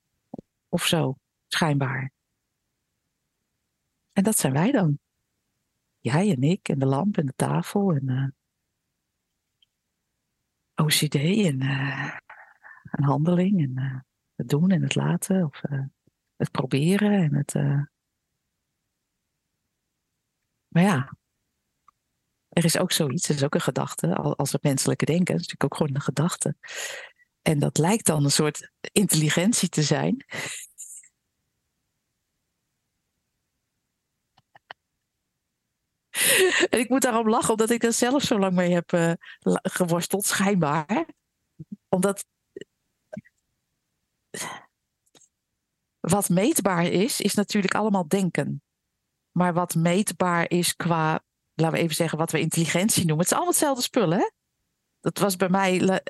Of 0.69 0.85
zo, 0.85 1.17
schijnbaar. 1.47 2.11
En 4.11 4.23
dat 4.23 4.37
zijn 4.37 4.53
wij 4.53 4.71
dan. 4.71 4.99
Jij 5.99 6.31
en 6.31 6.43
ik 6.43 6.69
en 6.69 6.79
de 6.79 6.85
lamp 6.85 7.17
en 7.17 7.25
de 7.25 7.33
tafel 7.35 7.91
en 7.91 8.09
uh, 8.09 8.23
eh, 10.73 10.85
OCD 10.85 11.15
en 11.15 11.61
uh, 11.61 12.17
een 12.83 13.03
handeling 13.03 13.61
en 13.61 13.83
uh, 13.83 13.99
het 14.35 14.49
doen 14.49 14.71
en 14.71 14.81
het 14.81 14.95
laten 14.95 15.45
of 15.45 15.61
het 16.35 16.51
proberen 16.51 17.11
en 17.11 17.35
het. 17.35 17.53
Maar 20.67 20.83
ja, 20.83 21.17
er 22.49 22.65
is 22.65 22.77
ook 22.77 22.91
zoiets, 22.91 23.29
er 23.29 23.35
is 23.35 23.43
ook 23.43 23.55
een 23.55 23.61
gedachte, 23.61 24.15
als 24.15 24.51
het 24.51 24.63
menselijke 24.63 25.05
denken, 25.05 25.35
dat 25.35 25.41
is 25.43 25.47
natuurlijk 25.47 25.63
ook 25.73 25.77
gewoon 25.77 25.95
een 25.95 26.01
gedachte. 26.01 26.55
En 27.45 27.59
dat 27.59 27.77
lijkt 27.77 28.05
dan 28.05 28.23
een 28.23 28.31
soort 28.31 28.71
intelligentie 28.91 29.69
te 29.69 29.83
zijn. 29.83 30.25
En 36.69 36.79
ik 36.79 36.89
moet 36.89 37.01
daarom 37.01 37.29
lachen, 37.29 37.49
omdat 37.49 37.69
ik 37.69 37.83
er 37.83 37.93
zelf 37.93 38.23
zo 38.23 38.39
lang 38.39 38.53
mee 38.53 38.71
heb 38.73 38.91
uh, 38.91 39.13
geworsteld, 39.61 40.25
schijnbaar. 40.25 41.05
Omdat 41.89 42.25
wat 45.99 46.29
meetbaar 46.29 46.85
is, 46.85 47.21
is 47.21 47.33
natuurlijk 47.33 47.75
allemaal 47.75 48.07
denken. 48.07 48.61
Maar 49.31 49.53
wat 49.53 49.75
meetbaar 49.75 50.49
is 50.49 50.75
qua, 50.75 51.23
laten 51.53 51.77
we 51.77 51.83
even 51.83 51.95
zeggen, 51.95 52.17
wat 52.17 52.31
we 52.31 52.39
intelligentie 52.39 53.05
noemen. 53.05 53.17
Het 53.17 53.25
is 53.25 53.31
allemaal 53.31 53.51
hetzelfde 53.51 53.83
spullen, 53.83 54.17
hè? 54.17 54.29
Dat 54.99 55.17
was 55.17 55.35
bij 55.35 55.49
mij 55.49 56.01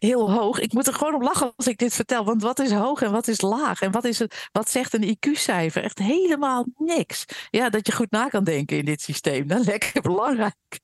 heel 0.00 0.30
hoog. 0.30 0.58
Ik 0.58 0.72
moet 0.72 0.86
er 0.86 0.94
gewoon 0.94 1.14
op 1.14 1.22
lachen 1.22 1.52
als 1.56 1.66
ik 1.66 1.78
dit 1.78 1.94
vertel. 1.94 2.24
Want 2.24 2.42
wat 2.42 2.58
is 2.58 2.72
hoog 2.72 3.02
en 3.02 3.10
wat 3.10 3.28
is 3.28 3.40
laag? 3.40 3.80
En 3.80 3.90
wat, 3.90 4.04
is 4.04 4.18
het, 4.18 4.48
wat 4.52 4.70
zegt 4.70 4.94
een 4.94 5.16
IQ-cijfer? 5.16 5.82
Echt 5.82 5.98
helemaal 5.98 6.66
niks. 6.76 7.24
Ja, 7.50 7.70
dat 7.70 7.86
je 7.86 7.92
goed 7.92 8.10
na 8.10 8.28
kan 8.28 8.44
denken 8.44 8.76
in 8.76 8.84
dit 8.84 9.00
systeem. 9.00 9.46
Dat 9.46 9.60
is 9.60 9.66
lekker 9.66 10.02
belangrijk. 10.02 10.80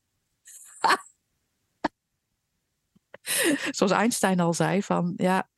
Zoals 3.76 3.92
Einstein 3.92 4.40
al 4.40 4.54
zei, 4.54 4.82
van 4.82 5.12
ja, 5.16 5.48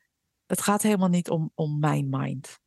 het 0.45 0.61
gaat 0.61 0.81
helemaal 0.81 1.09
niet 1.09 1.29
om, 1.29 1.51
om 1.55 1.79
mijn 1.79 2.09
mind. 2.09 2.59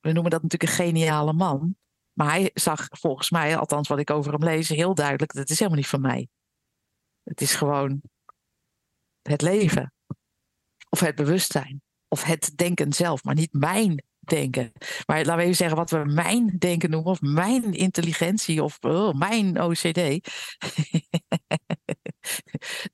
We 0.00 0.12
noemen 0.12 0.30
dat 0.30 0.42
natuurlijk 0.42 0.70
een 0.70 0.86
geniale 0.86 1.32
man. 1.32 1.76
Maar 2.12 2.30
hij 2.30 2.50
zag 2.54 2.86
volgens 2.90 3.30
mij, 3.30 3.56
althans 3.56 3.88
wat 3.88 3.98
ik 3.98 4.10
over 4.10 4.32
hem 4.32 4.44
lees, 4.44 4.68
heel 4.68 4.94
duidelijk, 4.94 5.32
dat 5.32 5.50
is 5.50 5.58
helemaal 5.58 5.78
niet 5.78 5.88
van 5.88 6.00
mij. 6.00 6.28
Het 7.22 7.40
is 7.40 7.54
gewoon 7.54 8.02
het 9.32 9.42
leven. 9.42 9.92
Of 10.88 11.00
het 11.00 11.14
bewustzijn. 11.14 11.82
Of 12.08 12.22
het 12.22 12.52
denken 12.54 12.92
zelf, 12.92 13.24
maar 13.24 13.34
niet 13.34 13.52
mijn 13.52 14.04
denken. 14.18 14.72
Maar 15.06 15.16
laten 15.16 15.36
we 15.36 15.42
even 15.42 15.56
zeggen 15.56 15.76
wat 15.76 15.90
we 15.90 16.04
mijn 16.04 16.58
denken 16.58 16.90
noemen, 16.90 17.10
of 17.10 17.20
mijn 17.20 17.72
intelligentie, 17.72 18.62
of 18.62 18.78
oh, 18.80 19.14
mijn 19.14 19.60
OCD. 19.60 19.98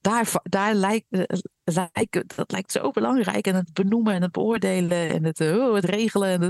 daar, 0.00 0.32
daar 0.42 0.74
lijkt, 0.74 1.06
eh, 1.10 1.38
lijkt, 1.64 2.36
dat 2.36 2.50
lijkt 2.50 2.72
zo 2.72 2.90
belangrijk. 2.90 3.46
En 3.46 3.54
het 3.54 3.72
benoemen 3.72 4.14
en 4.14 4.22
het 4.22 4.32
beoordelen 4.32 5.10
en 5.10 5.24
het, 5.24 5.40
oh, 5.40 5.74
het 5.74 5.84
regelen. 5.84 6.40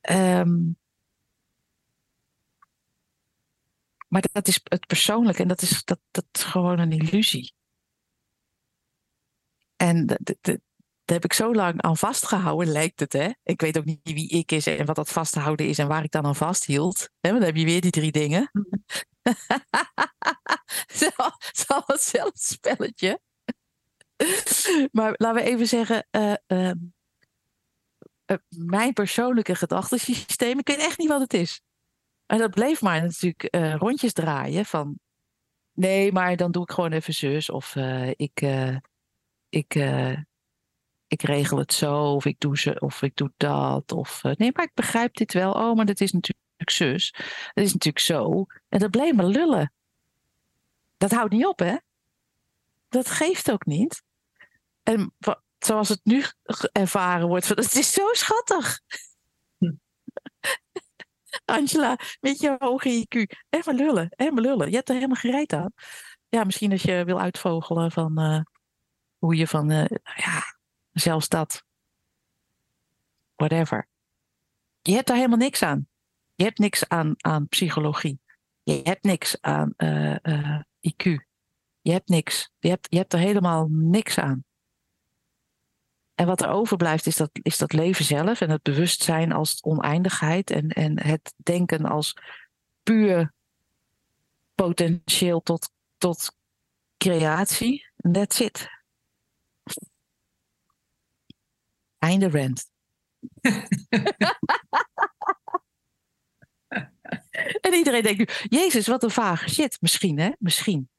En 0.00 0.38
um, 0.38 0.78
maar 4.08 4.24
dat 4.32 4.48
is 4.48 4.60
het 4.64 4.86
persoonlijke 4.86 5.42
en 5.42 5.48
dat 5.48 5.62
is, 5.62 5.84
dat, 5.84 6.00
dat 6.10 6.24
is 6.32 6.42
gewoon 6.42 6.78
een 6.78 6.92
illusie. 6.92 7.52
En 9.80 10.06
daar 10.06 10.58
heb 11.04 11.24
ik 11.24 11.32
zo 11.32 11.54
lang 11.54 11.82
aan 11.82 11.96
vastgehouden, 11.96 12.72
lijkt 12.72 13.00
het, 13.00 13.12
hè? 13.12 13.30
Ik 13.42 13.60
weet 13.60 13.78
ook 13.78 13.84
niet 13.84 14.00
wie 14.02 14.28
ik 14.28 14.52
is 14.52 14.66
en 14.66 14.86
wat 14.86 14.96
dat 14.96 15.10
vasthouden 15.10 15.68
is 15.68 15.78
en 15.78 15.88
waar 15.88 16.04
ik 16.04 16.10
dan 16.10 16.24
aan 16.24 16.36
vasthield. 16.36 16.98
Hè? 17.20 17.28
Want 17.30 17.42
dan 17.42 17.48
heb 17.50 17.56
je 17.56 17.64
weer 17.64 17.80
die 17.80 17.90
drie 17.90 18.12
dingen. 18.12 18.50
Zo, 21.00 21.10
zo 21.52 21.82
hetzelfde 21.86 22.40
spelletje. 22.40 23.20
maar 24.92 25.14
laten 25.16 25.42
we 25.42 25.50
even 25.50 25.66
zeggen, 25.66 26.06
eh, 26.10 26.34
ehm, 26.46 26.76
eh, 28.24 28.36
mijn 28.48 28.92
persoonlijke 28.92 29.54
gedachtensysteem, 29.54 30.58
ik 30.58 30.68
weet 30.68 30.78
echt 30.78 30.98
niet 30.98 31.08
wat 31.08 31.20
het 31.20 31.34
is. 31.34 31.62
En 32.26 32.38
dat 32.38 32.50
bleef 32.50 32.80
maar 32.80 33.02
natuurlijk 33.02 33.42
eh, 33.42 33.74
rondjes 33.74 34.12
draaien 34.12 34.64
van, 34.64 34.98
nee, 35.72 36.12
maar 36.12 36.36
dan 36.36 36.50
doe 36.50 36.62
ik 36.62 36.70
gewoon 36.70 36.92
even 36.92 37.14
zus 37.14 37.50
of 37.50 37.74
ik, 38.16 38.40
ik, 39.50 39.74
eh, 39.74 40.18
ik 41.06 41.22
regel 41.22 41.58
het 41.58 41.72
zo 41.72 41.94
of 41.96 42.24
ik 42.24 42.40
doe 42.40 42.58
ze 42.58 42.80
of 42.80 43.02
ik 43.02 43.16
doe 43.16 43.32
dat 43.36 43.92
of 43.92 44.24
eh, 44.24 44.32
nee, 44.34 44.50
maar 44.52 44.64
ik 44.64 44.74
begrijp 44.74 45.16
dit 45.16 45.32
wel. 45.32 45.52
Oh, 45.52 45.76
maar 45.76 45.86
dat 45.86 46.00
is 46.00 46.12
natuurlijk 46.12 46.70
zus. 46.70 47.12
Dat 47.52 47.64
is 47.64 47.72
natuurlijk 47.72 48.04
zo. 48.04 48.46
En 48.68 48.78
dat 48.78 48.90
bleef 48.90 49.14
maar 49.14 49.26
lullen. 49.26 49.72
Dat 50.96 51.10
houdt 51.10 51.32
niet 51.32 51.46
op, 51.46 51.58
hè? 51.58 51.76
Dat 52.88 53.10
geeft 53.10 53.50
ook 53.50 53.66
niet. 53.66 54.02
En 54.82 55.14
zoals 55.58 55.88
het 55.88 56.00
nu 56.02 56.24
ervaren 56.72 57.28
wordt, 57.28 57.46
van, 57.46 57.56
het 57.64 57.74
is 57.74 57.92
zo 57.92 58.12
schattig. 58.12 58.80
Hm. 59.58 59.72
Angela, 61.44 61.98
met 62.20 62.40
je 62.40 62.56
hoge 62.58 63.06
IQ. 63.06 63.38
En 63.48 63.62
maar 63.64 63.74
lullen, 63.74 64.08
en 64.08 64.34
maar 64.34 64.42
lullen. 64.42 64.68
Je 64.70 64.76
hebt 64.76 64.88
er 64.88 64.94
helemaal 64.94 65.16
gereed 65.16 65.52
aan. 65.52 65.72
Ja, 66.28 66.44
misschien 66.44 66.72
als 66.72 66.82
je 66.82 67.04
wil 67.04 67.20
uitvogelen 67.20 67.92
van 67.92 68.18
eh, 68.18 68.40
hoe 69.20 69.36
je 69.36 69.46
van, 69.46 69.70
eh, 69.70 69.76
nou 69.76 70.16
ja, 70.16 70.56
zelfs 70.92 71.28
dat. 71.28 71.64
Whatever. 73.36 73.88
Je 74.82 74.92
hebt 74.92 75.06
daar 75.06 75.16
helemaal 75.16 75.38
niks 75.38 75.62
aan. 75.62 75.88
Je 76.34 76.44
hebt 76.44 76.58
niks 76.58 76.88
aan, 76.88 77.14
aan 77.18 77.48
psychologie. 77.48 78.20
Je 78.62 78.80
hebt 78.82 79.04
niks 79.04 79.36
aan 79.40 79.74
eh, 79.76 80.24
eh, 80.24 80.60
IQ. 80.80 81.04
Je 81.80 81.92
hebt 81.92 82.08
niks. 82.08 82.50
Je 82.58 82.68
hebt, 82.68 82.86
je 82.90 82.96
hebt 82.96 83.12
er 83.12 83.18
helemaal 83.18 83.66
niks 83.70 84.18
aan. 84.18 84.44
En 86.14 86.26
wat 86.26 86.40
er 86.40 86.48
overblijft 86.48 87.06
is 87.06 87.16
dat, 87.16 87.30
is 87.32 87.58
dat 87.58 87.72
leven 87.72 88.04
zelf 88.04 88.40
en 88.40 88.50
het 88.50 88.62
bewustzijn 88.62 89.32
als 89.32 89.62
oneindigheid 89.62 90.50
en, 90.50 90.68
en 90.68 91.02
het 91.02 91.34
denken 91.36 91.84
als 91.84 92.16
puur 92.82 93.32
potentieel 94.54 95.40
tot, 95.40 95.70
tot 95.98 96.36
creatie. 96.96 97.86
That's 98.12 98.40
it. 98.40 98.79
Einde 102.00 102.28
rent. 102.28 102.70
en 107.60 107.72
iedereen 107.72 108.02
denkt 108.02 108.18
nu, 108.18 108.26
Jezus, 108.58 108.86
wat 108.86 109.02
een 109.02 109.10
vage 109.10 109.48
shit. 109.48 109.80
Misschien, 109.80 110.18
hè? 110.18 110.30
Misschien. 110.38 110.90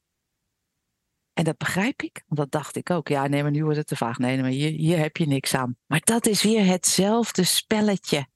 En 1.32 1.44
dat 1.44 1.56
begrijp 1.56 2.02
ik, 2.02 2.22
want 2.26 2.40
dat 2.40 2.50
dacht 2.50 2.76
ik 2.76 2.90
ook. 2.90 3.08
Ja, 3.08 3.26
nee, 3.26 3.42
maar 3.42 3.50
nu 3.50 3.62
wordt 3.62 3.78
het 3.78 3.86
te 3.86 3.96
vaag. 3.96 4.18
Nee, 4.18 4.32
nee 4.32 4.42
maar 4.42 4.50
hier, 4.50 4.70
hier 4.70 4.98
heb 4.98 5.16
je 5.16 5.26
niks 5.26 5.54
aan. 5.54 5.76
Maar 5.86 6.00
dat 6.04 6.26
is 6.26 6.42
weer 6.42 6.64
hetzelfde 6.64 7.44
spelletje. 7.44 8.26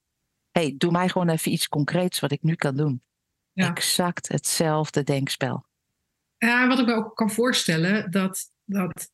hey, 0.51 0.75
doe 0.77 0.91
mij 0.91 1.09
gewoon 1.09 1.29
even 1.29 1.53
iets 1.53 1.69
concreets 1.69 2.21
wat 2.21 2.33
ik 2.33 2.43
nu 2.43 2.55
kan 2.55 2.77
doen. 2.77 3.03
Ja. 3.53 3.69
Exact 3.69 4.29
hetzelfde 4.29 5.03
denkspel. 5.03 5.67
Ja, 6.39 6.67
wat 6.67 6.79
ik 6.79 6.87
me 6.87 6.95
ook 6.95 7.17
kan 7.17 7.31
voorstellen, 7.31 8.11
dat, 8.11 8.51
dat 8.65 9.11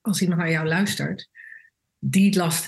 als 0.00 0.20
iemand 0.20 0.40
naar 0.40 0.50
jou 0.50 0.66
luistert, 0.66 1.28
die, 2.00 2.36
last, 2.36 2.64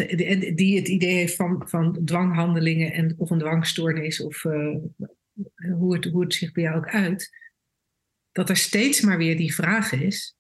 die, 0.57 0.77
het 0.77 0.89
idee 0.89 1.15
heeft 1.15 1.37
van, 1.37 1.63
van 1.69 2.05
dwanghandelingen 2.05 2.93
en, 2.93 3.15
of 3.17 3.31
een 3.31 3.39
dwangstoornis, 3.39 4.21
of 4.21 4.45
eh, 4.45 4.77
hoe, 5.73 5.95
het, 5.95 6.05
hoe 6.05 6.23
het 6.23 6.35
zich 6.35 6.53
bij 6.53 6.63
jou 6.63 6.77
ook 6.77 6.89
uit, 6.89 7.31
dat 8.33 8.49
er 8.49 8.57
steeds 8.57 9.01
maar 9.01 9.19
weer 9.19 9.37
die 9.37 9.55
vraag 9.55 9.93
is. 9.93 10.37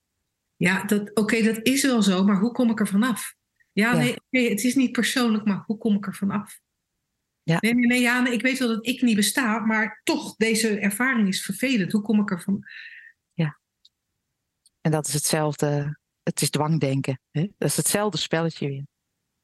Ja, 0.56 0.84
dat, 0.84 1.14
oké, 1.14 1.42
dat 1.42 1.58
is 1.62 1.82
wel 1.82 2.02
zo, 2.02 2.24
maar 2.24 2.40
hoe 2.40 2.52
kom 2.52 2.70
ik 2.70 2.80
er 2.80 2.88
vanaf? 2.88 3.34
Ja, 3.72 4.02
Ja. 4.02 4.16
nee, 4.30 4.50
het 4.50 4.64
is 4.64 4.74
niet 4.74 4.92
persoonlijk, 4.92 5.44
maar 5.44 5.62
hoe 5.66 5.78
kom 5.78 5.96
ik 5.96 6.06
er 6.06 6.14
vanaf? 6.14 6.60
Ja. 7.42 7.56
Nee, 7.60 7.74
nee, 7.74 7.86
nee, 7.86 8.00
ja, 8.00 8.20
nee, 8.20 8.32
ik 8.32 8.42
weet 8.42 8.58
wel 8.58 8.68
dat 8.68 8.86
ik 8.86 9.02
niet 9.02 9.16
besta, 9.16 9.58
maar 9.58 10.00
toch, 10.04 10.36
deze 10.36 10.78
ervaring 10.78 11.28
is 11.28 11.44
vervelend. 11.44 11.92
Hoe 11.92 12.02
kom 12.02 12.20
ik 12.20 12.30
er 12.30 12.40
van? 12.42 12.64
En 14.82 14.90
dat 14.90 15.06
is 15.06 15.12
hetzelfde. 15.12 15.98
Het 16.22 16.42
is 16.42 16.50
dwangdenken. 16.50 17.20
Hè? 17.30 17.46
Dat 17.58 17.68
is 17.68 17.76
hetzelfde 17.76 18.18
spelletje 18.18 18.68
weer. 18.68 18.86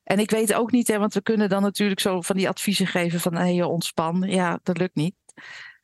En 0.02 0.18
ik 0.18 0.30
weet 0.30 0.54
ook 0.54 0.70
niet, 0.70 0.88
hè, 0.88 0.98
want 0.98 1.14
we 1.14 1.22
kunnen 1.22 1.48
dan 1.48 1.62
natuurlijk 1.62 2.00
zo 2.00 2.20
van 2.20 2.36
die 2.36 2.48
adviezen 2.48 2.86
geven 2.86 3.20
van 3.20 3.34
hey, 3.34 3.62
ontspan. 3.62 4.22
Ja, 4.22 4.60
dat 4.62 4.78
lukt 4.78 4.94
niet. 4.94 5.14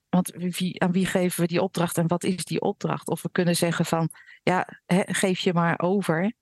Want 0.08 0.30
wie, 0.30 0.80
aan 0.80 0.92
wie 0.92 1.06
geven 1.06 1.40
we 1.40 1.46
die 1.46 1.62
opdracht 1.62 1.98
en 1.98 2.06
wat 2.06 2.24
is 2.24 2.44
die 2.44 2.60
opdracht? 2.60 3.08
Of 3.08 3.22
we 3.22 3.30
kunnen 3.30 3.56
zeggen 3.56 3.84
van 3.84 4.10
ja, 4.42 4.68
hè, 4.86 5.02
geef 5.06 5.38
je 5.38 5.52
maar 5.52 5.80
over. 5.80 6.32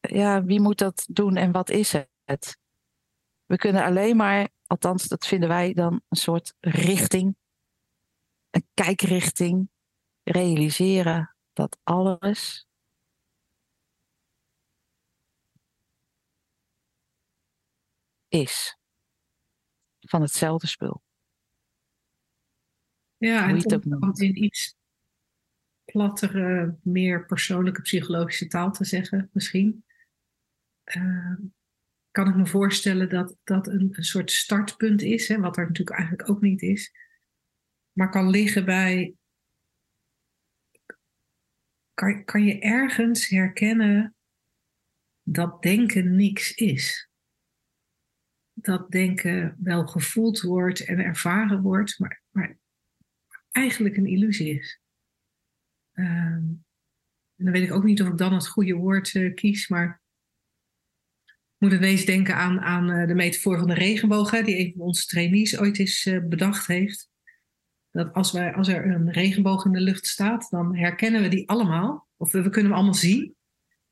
Ja, 0.00 0.44
wie 0.44 0.60
moet 0.60 0.78
dat 0.78 1.06
doen 1.10 1.36
en 1.36 1.52
wat 1.52 1.70
is 1.70 1.92
het? 2.24 2.58
We 3.44 3.56
kunnen 3.56 3.84
alleen 3.84 4.16
maar, 4.16 4.48
althans 4.66 5.08
dat 5.08 5.26
vinden 5.26 5.48
wij 5.48 5.72
dan 5.72 6.00
een 6.08 6.16
soort 6.16 6.54
richting, 6.60 7.36
een 8.50 8.66
kijkrichting, 8.74 9.70
realiseren 10.22 11.36
dat 11.52 11.78
alles 11.82 12.66
is 18.40 18.78
van 20.00 20.20
hetzelfde 20.20 20.66
spul. 20.66 21.02
Ja, 23.16 23.48
Hoe 23.48 23.58
het 23.58 23.70
het 23.70 24.20
in 24.20 24.42
iets 24.44 24.76
plattere, 25.84 26.78
meer 26.82 27.26
persoonlijke 27.26 27.82
psychologische 27.82 28.46
taal 28.46 28.72
te 28.72 28.84
zeggen, 28.84 29.30
misschien. 29.32 29.84
eh, 30.84 31.34
kan 32.10 32.28
ik 32.28 32.34
me 32.36 32.46
voorstellen 32.46 33.08
dat 33.08 33.36
dat 33.44 33.66
een, 33.66 33.88
een 33.92 34.04
soort 34.04 34.30
startpunt 34.30 35.02
is, 35.02 35.28
hè, 35.28 35.38
wat 35.40 35.56
er 35.56 35.66
natuurlijk 35.66 35.98
eigenlijk 35.98 36.30
ook 36.30 36.40
niet 36.40 36.62
is. 36.62 36.92
Maar 37.92 38.10
kan 38.10 38.30
liggen 38.30 38.64
bij. 38.64 39.14
Kan, 41.94 42.24
kan 42.24 42.44
je 42.44 42.58
ergens 42.58 43.28
herkennen 43.28 44.14
dat 45.22 45.62
denken 45.62 46.16
niks 46.16 46.54
is? 46.54 47.08
Dat 48.58 48.90
denken 48.90 49.56
wel 49.58 49.86
gevoeld 49.86 50.40
wordt 50.40 50.84
en 50.84 50.98
ervaren 50.98 51.62
wordt, 51.62 51.98
maar, 51.98 52.22
maar 52.30 52.58
eigenlijk 53.50 53.96
een 53.96 54.06
illusie 54.06 54.58
is. 54.58 54.80
Ehm, 55.92 56.44
en 57.36 57.44
dan 57.44 57.52
weet 57.52 57.62
ik 57.62 57.72
ook 57.72 57.84
niet 57.84 58.02
of 58.02 58.08
ik 58.08 58.18
dan 58.18 58.32
het 58.34 58.48
goede 58.48 58.74
woord 58.74 59.14
eh, 59.14 59.34
kies, 59.34 59.68
maar 59.68 60.02
ik 61.24 61.34
moet 61.58 61.72
ineens 61.72 62.04
denken 62.04 62.36
aan, 62.36 62.60
aan 62.60 62.90
eh, 62.90 63.06
de 63.06 63.14
metafoor 63.14 63.58
van 63.58 63.68
de 63.68 63.74
regenboog, 63.74 64.30
hè, 64.30 64.42
die 64.42 64.58
een 64.58 64.72
van 64.76 64.86
onze 64.86 65.06
trainees 65.06 65.58
ooit 65.58 65.78
eens 65.78 66.06
eh, 66.06 66.24
bedacht 66.24 66.66
heeft. 66.66 67.10
Dat 67.90 68.12
als, 68.12 68.32
wij, 68.32 68.54
als 68.54 68.68
er 68.68 68.86
een 68.86 69.12
regenboog 69.12 69.64
in 69.64 69.72
de 69.72 69.80
lucht 69.80 70.06
staat, 70.06 70.50
dan 70.50 70.76
herkennen 70.76 71.22
we 71.22 71.28
die 71.28 71.48
allemaal. 71.48 72.08
Of 72.16 72.32
we, 72.32 72.42
we 72.42 72.50
kunnen 72.50 72.70
hem 72.70 72.80
allemaal 72.80 72.98
zien. 72.98 73.36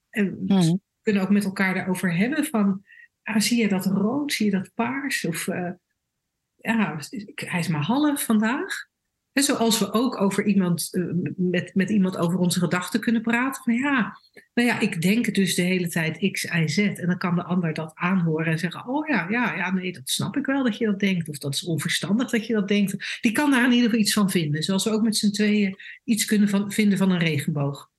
En 0.08 0.44
Mhm. 0.44 0.60
we 0.60 0.78
kunnen 1.02 1.22
ook 1.22 1.30
met 1.30 1.44
elkaar 1.44 1.74
daarover 1.74 2.16
hebben 2.16 2.44
van, 2.44 2.84
ah, 3.24 3.40
zie 3.40 3.60
je 3.60 3.68
dat 3.68 3.86
rood, 3.86 4.32
zie 4.32 4.46
je 4.46 4.52
dat 4.52 4.70
paars? 4.74 5.24
Of 5.24 5.48
eh, 5.48 5.70
ja, 6.54 6.98
hij 7.34 7.60
is 7.60 7.68
maar 7.68 7.82
half 7.82 8.24
vandaag. 8.24 8.92
En 9.34 9.42
zoals 9.42 9.78
we 9.78 9.92
ook 9.92 10.20
over 10.20 10.44
iemand, 10.44 10.88
eh, 10.90 11.02
met, 11.36 11.74
met 11.74 11.90
iemand 11.90 12.16
over 12.16 12.38
onze 12.38 12.58
gedachten 12.58 13.00
kunnen 13.00 13.22
praten. 13.22 13.62
Van 13.62 13.74
ja, 13.74 14.18
nou 14.54 14.68
ja, 14.68 14.80
ik 14.80 15.02
denk 15.02 15.34
dus 15.34 15.54
de 15.54 15.62
hele 15.62 15.88
tijd 15.88 16.30
X, 16.30 16.44
Y, 16.44 16.66
Z. 16.66 16.78
En 16.78 17.06
dan 17.06 17.18
kan 17.18 17.34
de 17.34 17.44
ander 17.44 17.74
dat 17.74 17.92
aanhoren 17.94 18.46
en 18.46 18.58
zeggen: 18.58 18.88
Oh 18.88 19.08
ja, 19.08 19.26
ja, 19.30 19.54
ja, 19.54 19.72
nee, 19.72 19.92
dat 19.92 20.08
snap 20.08 20.36
ik 20.36 20.46
wel 20.46 20.64
dat 20.64 20.78
je 20.78 20.86
dat 20.86 21.00
denkt. 21.00 21.28
Of 21.28 21.38
dat 21.38 21.54
is 21.54 21.64
onverstandig 21.64 22.30
dat 22.30 22.46
je 22.46 22.52
dat 22.52 22.68
denkt. 22.68 23.18
Die 23.20 23.32
kan 23.32 23.50
daar 23.50 23.64
in 23.64 23.70
ieder 23.70 23.84
geval 23.84 24.00
iets 24.00 24.12
van 24.12 24.30
vinden. 24.30 24.62
Zoals 24.62 24.84
we 24.84 24.90
ook 24.90 25.02
met 25.02 25.16
z'n 25.16 25.30
tweeën 25.30 25.76
iets 26.04 26.24
kunnen 26.24 26.48
van, 26.48 26.72
vinden 26.72 26.98
van 26.98 27.10
een 27.10 27.18
regenboog. 27.18 27.92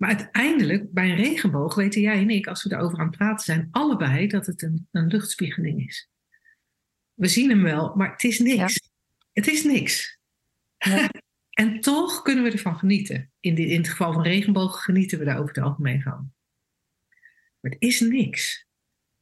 Maar 0.00 0.16
uiteindelijk, 0.16 0.92
bij 0.92 1.10
een 1.10 1.16
regenboog, 1.16 1.74
weten 1.74 2.00
jij 2.00 2.18
en 2.18 2.30
ik, 2.30 2.46
als 2.46 2.62
we 2.62 2.68
daarover 2.68 2.98
aan 2.98 3.06
het 3.06 3.16
praten 3.16 3.44
zijn, 3.44 3.68
allebei 3.70 4.26
dat 4.26 4.46
het 4.46 4.62
een, 4.62 4.88
een 4.90 5.06
luchtspiegeling 5.06 5.86
is. 5.86 6.08
We 7.14 7.28
zien 7.28 7.50
hem 7.50 7.62
wel, 7.62 7.94
maar 7.96 8.10
het 8.12 8.24
is 8.24 8.38
niks. 8.38 8.90
Het 9.32 9.46
is 9.46 9.64
niks. 9.64 10.18
Ja. 10.78 11.08
en 11.50 11.80
toch 11.80 12.22
kunnen 12.22 12.44
we 12.44 12.50
ervan 12.50 12.78
genieten. 12.78 13.32
In, 13.40 13.54
dit, 13.54 13.68
in 13.68 13.76
het 13.78 13.88
geval 13.88 14.12
van 14.12 14.22
regenbogen 14.22 14.80
genieten 14.80 15.18
we 15.18 15.24
daar 15.24 15.38
over 15.38 15.54
het 15.54 15.64
algemeen 15.64 16.02
van. 16.02 16.32
Maar 17.60 17.70
het 17.72 17.82
is 17.82 18.00
niks. 18.00 18.66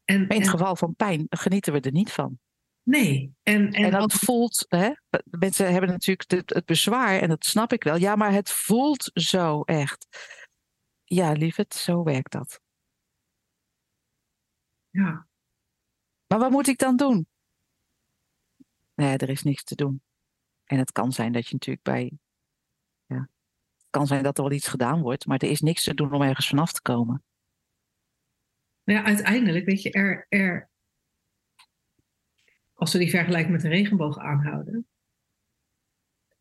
En, 0.04 0.14
In 0.16 0.22
het 0.22 0.32
en- 0.32 0.48
geval 0.48 0.76
van 0.76 0.94
pijn 0.94 1.26
genieten 1.28 1.72
we 1.72 1.80
er 1.80 1.92
niet 1.92 2.12
van. 2.12 2.38
nee. 2.82 3.32
En, 3.42 3.72
en, 3.72 3.84
En 3.84 3.90
dat 3.90 4.00
als- 4.02 4.14
voelt, 4.14 4.64
hè, 4.68 4.90
mensen 5.24 5.72
hebben 5.72 5.90
natuurlijk 5.90 6.30
het, 6.30 6.50
het 6.54 6.64
bezwaar, 6.64 7.20
en 7.20 7.28
dat 7.28 7.44
snap 7.44 7.72
ik 7.72 7.82
wel. 7.84 7.96
Ja, 7.96 8.16
maar 8.16 8.32
het 8.32 8.50
voelt 8.50 9.10
zo 9.14 9.62
echt. 9.62 10.06
Ja, 11.08 11.32
lieverd, 11.32 11.74
zo 11.74 12.02
werkt 12.02 12.32
dat. 12.32 12.60
Ja. 14.90 15.26
Maar 16.26 16.38
wat 16.38 16.50
moet 16.50 16.66
ik 16.66 16.78
dan 16.78 16.96
doen? 16.96 17.26
Nee, 18.94 19.16
er 19.16 19.28
is 19.28 19.42
niks 19.42 19.64
te 19.64 19.74
doen. 19.74 20.02
En 20.64 20.78
het 20.78 20.92
kan 20.92 21.12
zijn 21.12 21.32
dat 21.32 21.46
je 21.46 21.52
natuurlijk 21.52 21.84
bij. 21.84 22.18
Ja, 23.06 23.28
het 23.76 23.86
kan 23.90 24.06
zijn 24.06 24.22
dat 24.22 24.38
er 24.38 24.44
wel 24.44 24.52
iets 24.52 24.68
gedaan 24.68 25.00
wordt, 25.00 25.26
maar 25.26 25.38
er 25.38 25.50
is 25.50 25.60
niks 25.60 25.84
te 25.84 25.94
doen 25.94 26.12
om 26.12 26.22
ergens 26.22 26.48
vanaf 26.48 26.72
te 26.72 26.82
komen. 26.82 27.22
Nou 28.84 28.98
ja, 28.98 29.04
uiteindelijk, 29.04 29.64
weet 29.64 29.82
je, 29.82 29.90
er, 29.90 30.26
er, 30.28 30.70
als 32.74 32.92
we 32.92 32.98
die 32.98 33.10
vergelijking 33.10 33.52
met 33.52 33.60
de 33.60 33.68
regenboog 33.68 34.18
aanhouden, 34.18 34.86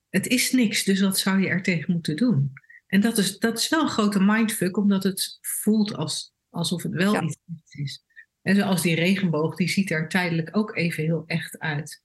het 0.09 0.27
is 0.27 0.51
niks, 0.51 0.83
dus 0.83 1.01
wat 1.01 1.17
zou 1.17 1.39
je 1.39 1.47
er 1.47 1.63
tegen 1.63 1.93
moeten 1.93 2.15
doen? 2.15 2.53
En 2.87 3.01
dat 3.01 3.17
is, 3.17 3.39
dat 3.39 3.57
is 3.57 3.69
wel 3.69 3.81
een 3.81 3.89
grote 3.89 4.19
mindfuck, 4.19 4.77
omdat 4.77 5.03
het 5.03 5.37
voelt 5.41 5.95
als, 5.95 6.33
alsof 6.49 6.83
het 6.83 6.93
wel 6.93 7.13
Ja. 7.13 7.21
iets 7.21 7.75
is. 7.75 8.03
En 8.41 8.55
zoals 8.55 8.81
die 8.81 8.95
regenboog, 8.95 9.55
die 9.55 9.69
ziet 9.69 9.91
er 9.91 10.07
tijdelijk 10.07 10.57
ook 10.57 10.75
even 10.75 11.03
heel 11.03 11.23
echt 11.25 11.59
uit. 11.59 12.01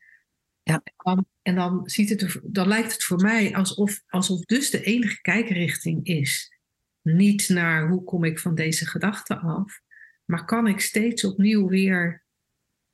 Ja. 0.62 0.74
En 0.84 0.94
dan, 0.96 1.26
en 1.42 1.54
dan, 1.54 1.82
ziet 1.84 2.08
het 2.08 2.22
er, 2.22 2.40
dan 2.44 2.68
lijkt 2.68 2.92
het 2.92 3.02
voor 3.02 3.20
mij 3.20 3.54
alsof, 3.54 4.02
alsof 4.06 4.40
dus 4.40 4.70
de 4.70 4.82
enige 4.82 5.20
kijkrichting 5.20 6.06
is. 6.06 6.56
Niet 7.02 7.48
naar 7.48 7.88
hoe 7.88 8.04
kom 8.04 8.24
ik 8.24 8.38
van 8.38 8.54
deze 8.54 8.86
gedachte 8.86 9.36
af, 9.36 9.80
maar 10.24 10.44
kan 10.44 10.66
ik 10.66 10.80
steeds 10.80 11.24
opnieuw 11.24 11.68
weer 11.68 12.24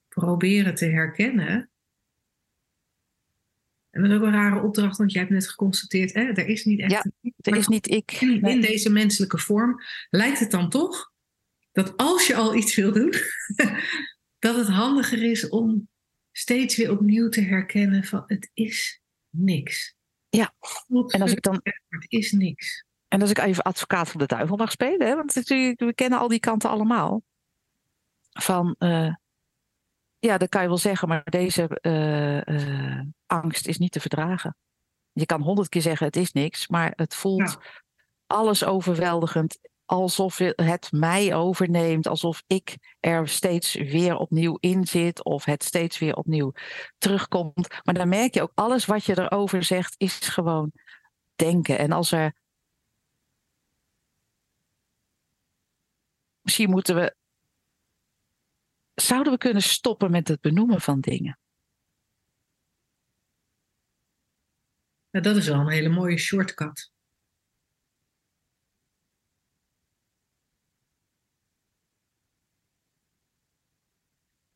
proberen 0.08 0.74
te 0.74 0.86
herkennen. 0.86 1.70
En 3.98 4.04
dat 4.04 4.12
is 4.12 4.18
ook 4.18 4.32
een 4.32 4.32
rare 4.40 4.62
opdracht, 4.62 4.96
want 4.98 5.12
jij 5.12 5.20
hebt 5.20 5.32
net 5.34 5.48
geconstateerd, 5.48 6.14
hè, 6.14 6.20
er 6.22 6.46
is 6.46 6.64
niet 6.64 6.80
echt 6.80 6.90
Ja, 6.90 7.04
een 7.22 7.34
Er 7.36 7.56
is 7.56 7.66
niet 7.68 7.90
ik. 7.90 8.12
in, 8.12 8.40
Nee. 8.40 8.52
in 8.54 8.60
deze 8.60 8.90
menselijke 8.90 9.38
vorm 9.38 9.80
lijkt 10.10 10.38
het 10.38 10.50
dan 10.50 10.70
toch 10.70 11.12
dat 11.72 11.96
als 11.96 12.26
je 12.26 12.34
al 12.36 12.54
iets 12.54 12.74
wil 12.74 12.92
doen, 12.92 13.12
dat 14.38 14.56
het 14.56 14.68
handiger 14.68 15.22
is 15.22 15.48
om 15.48 15.88
steeds 16.32 16.76
weer 16.76 16.90
opnieuw 16.90 17.28
te 17.28 17.40
herkennen 17.40 18.04
van 18.04 18.22
het 18.26 18.50
is 18.54 19.00
niks. 19.30 19.94
Ja. 20.28 20.54
Klopt, 20.86 21.12
En 21.12 21.22
als 21.22 21.32
ik 21.32 21.42
dan 21.42 21.60
het 21.88 22.04
is 22.08 22.32
niks. 22.32 22.84
En 23.08 23.20
als 23.20 23.30
ik 23.30 23.38
even 23.38 23.62
advocaat 23.62 24.08
van 24.10 24.20
de 24.20 24.26
duivel 24.26 24.56
mag 24.56 24.70
spelen, 24.70 25.06
hè, 25.06 25.14
want 25.14 25.32
we 25.32 25.92
kennen 25.94 26.18
al 26.18 26.28
die 26.28 26.40
kanten 26.40 26.70
allemaal. 26.70 27.22
Van, 28.30 28.74
eh, 28.78 29.14
ja, 30.18 30.38
dat 30.38 30.48
kan 30.48 30.62
je 30.62 30.68
wel 30.68 30.78
zeggen, 30.78 31.08
maar 31.08 31.22
deze 31.24 31.68
eh, 31.80 32.96
eh, 32.98 33.06
angst 33.26 33.66
is 33.66 33.78
niet 33.78 33.92
te 33.92 34.00
verdragen. 34.00 34.56
Je 35.12 35.26
kan 35.26 35.42
honderd 35.42 35.68
keer 35.68 35.82
zeggen, 35.82 36.06
het 36.06 36.16
is 36.16 36.32
niks, 36.32 36.68
maar 36.68 36.92
het 36.96 37.14
voelt 37.14 37.50
Ja. 37.50 37.82
alles 38.26 38.64
overweldigend. 38.64 39.58
Alsof 39.84 40.38
het 40.56 40.92
mij 40.92 41.34
overneemt, 41.34 42.06
alsof 42.06 42.42
ik 42.46 42.76
er 43.00 43.28
steeds 43.28 43.74
weer 43.74 44.16
opnieuw 44.16 44.56
in 44.60 44.86
zit, 44.86 45.24
of 45.24 45.44
het 45.44 45.64
steeds 45.64 45.98
weer 45.98 46.14
opnieuw 46.14 46.52
terugkomt. 46.98 47.68
Maar 47.84 47.94
dan 47.94 48.08
merk 48.08 48.34
je 48.34 48.42
ook, 48.42 48.52
alles 48.54 48.84
wat 48.84 49.04
je 49.04 49.18
erover 49.18 49.64
zegt, 49.64 49.94
is 49.98 50.18
gewoon 50.18 50.72
denken. 51.36 51.78
En 51.78 51.92
als 51.92 52.12
er 52.12 52.34
Misschien 56.42 56.70
moeten 56.70 56.94
we. 56.94 57.17
Zouden 59.00 59.32
we 59.32 59.38
kunnen 59.38 59.62
stoppen 59.62 60.10
met 60.10 60.28
het 60.28 60.40
benoemen 60.40 60.80
van 60.80 61.00
dingen? 61.00 61.38
Nou, 65.10 65.24
dat 65.24 65.36
is 65.36 65.48
wel 65.48 65.60
een 65.60 65.68
hele 65.68 65.88
mooie 65.88 66.18
shortcut. 66.18 66.92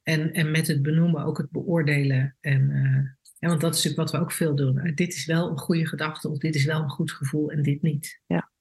En, 0.03 0.33
en 0.33 0.51
met 0.51 0.67
het 0.67 0.83
benoemen 0.83 1.25
ook 1.25 1.39
het 1.39 1.51
beoordelen. 1.51 2.37
En, 2.41 2.71
eh, 2.71 3.31
ja, 3.39 3.49
want 3.49 3.61
dat 3.61 3.75
is 3.75 3.85
natuurlijk 3.85 4.11
wat 4.11 4.21
we 4.21 4.27
ook 4.27 4.33
veel 4.33 4.55
doen. 4.55 4.79
Eh, 4.79 4.95
dit 4.95 5.15
is 5.15 5.27
wel 5.27 5.51
een 5.51 5.59
goede 5.59 5.87
gedachte 5.87 6.29
of 6.29 6.39
dit 6.39 6.55
is 6.55 6.65
wel 6.65 6.83
een 6.83 6.91
goed 6.91 7.13
gevoel 7.13 7.51
en 7.51 7.63
dit 7.63 7.83
niet. 7.83 8.21
Ja. 8.27 8.52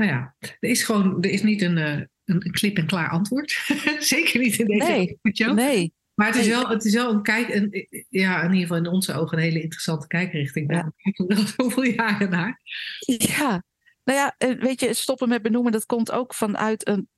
Nou 0.00 0.12
ja, 0.12 0.34
er 0.38 0.68
is 0.68 0.82
gewoon 0.82 1.22
er 1.22 1.30
is 1.30 1.42
niet 1.42 1.62
een, 1.62 1.78
eh, 1.78 1.92
een, 1.94 2.06
een 2.24 2.50
klip-en-klaar 2.50 3.08
antwoord. 3.08 3.50
Zeker 3.98 4.40
niet 4.40 4.58
in 4.58 4.66
deze 4.66 4.84
Nee. 4.84 5.18
Nee, 5.54 5.94
Maar 6.14 6.26
het 6.26 6.36
is, 6.36 6.48
wel, 6.48 6.68
het 6.68 6.84
is 6.84 6.94
wel 6.94 7.12
een 7.12 7.22
kijk, 7.22 7.54
een, 7.54 7.86
ja, 8.08 8.38
in 8.38 8.52
ieder 8.52 8.60
geval 8.60 8.76
in 8.76 8.86
onze 8.86 9.14
ogen 9.14 9.38
een 9.38 9.44
hele 9.44 9.62
interessante 9.62 10.06
kijkrichting. 10.06 10.70
Ja. 10.70 10.82
Daar 10.82 10.92
kijken 10.96 11.26
we 11.26 11.34
al 11.34 11.46
zoveel 11.56 11.82
jaren 11.82 12.30
naar. 12.30 12.60
ja. 13.06 13.64
Nou 14.04 14.18
ja, 14.18 14.34
eh, 14.38 14.60
weet 14.60 14.80
je, 14.80 14.94
stoppen 14.94 15.28
met 15.28 15.42
benoemen, 15.42 15.72
dat 15.72 15.86
komt 15.86 16.12
ook 16.12 16.34
vanuit 16.34 16.88
een, 16.88 17.08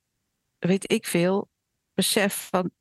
weet 0.57 0.91
ik 0.91 1.05
veel, 1.05 1.49
besef 1.93 2.47
van. 2.51 2.71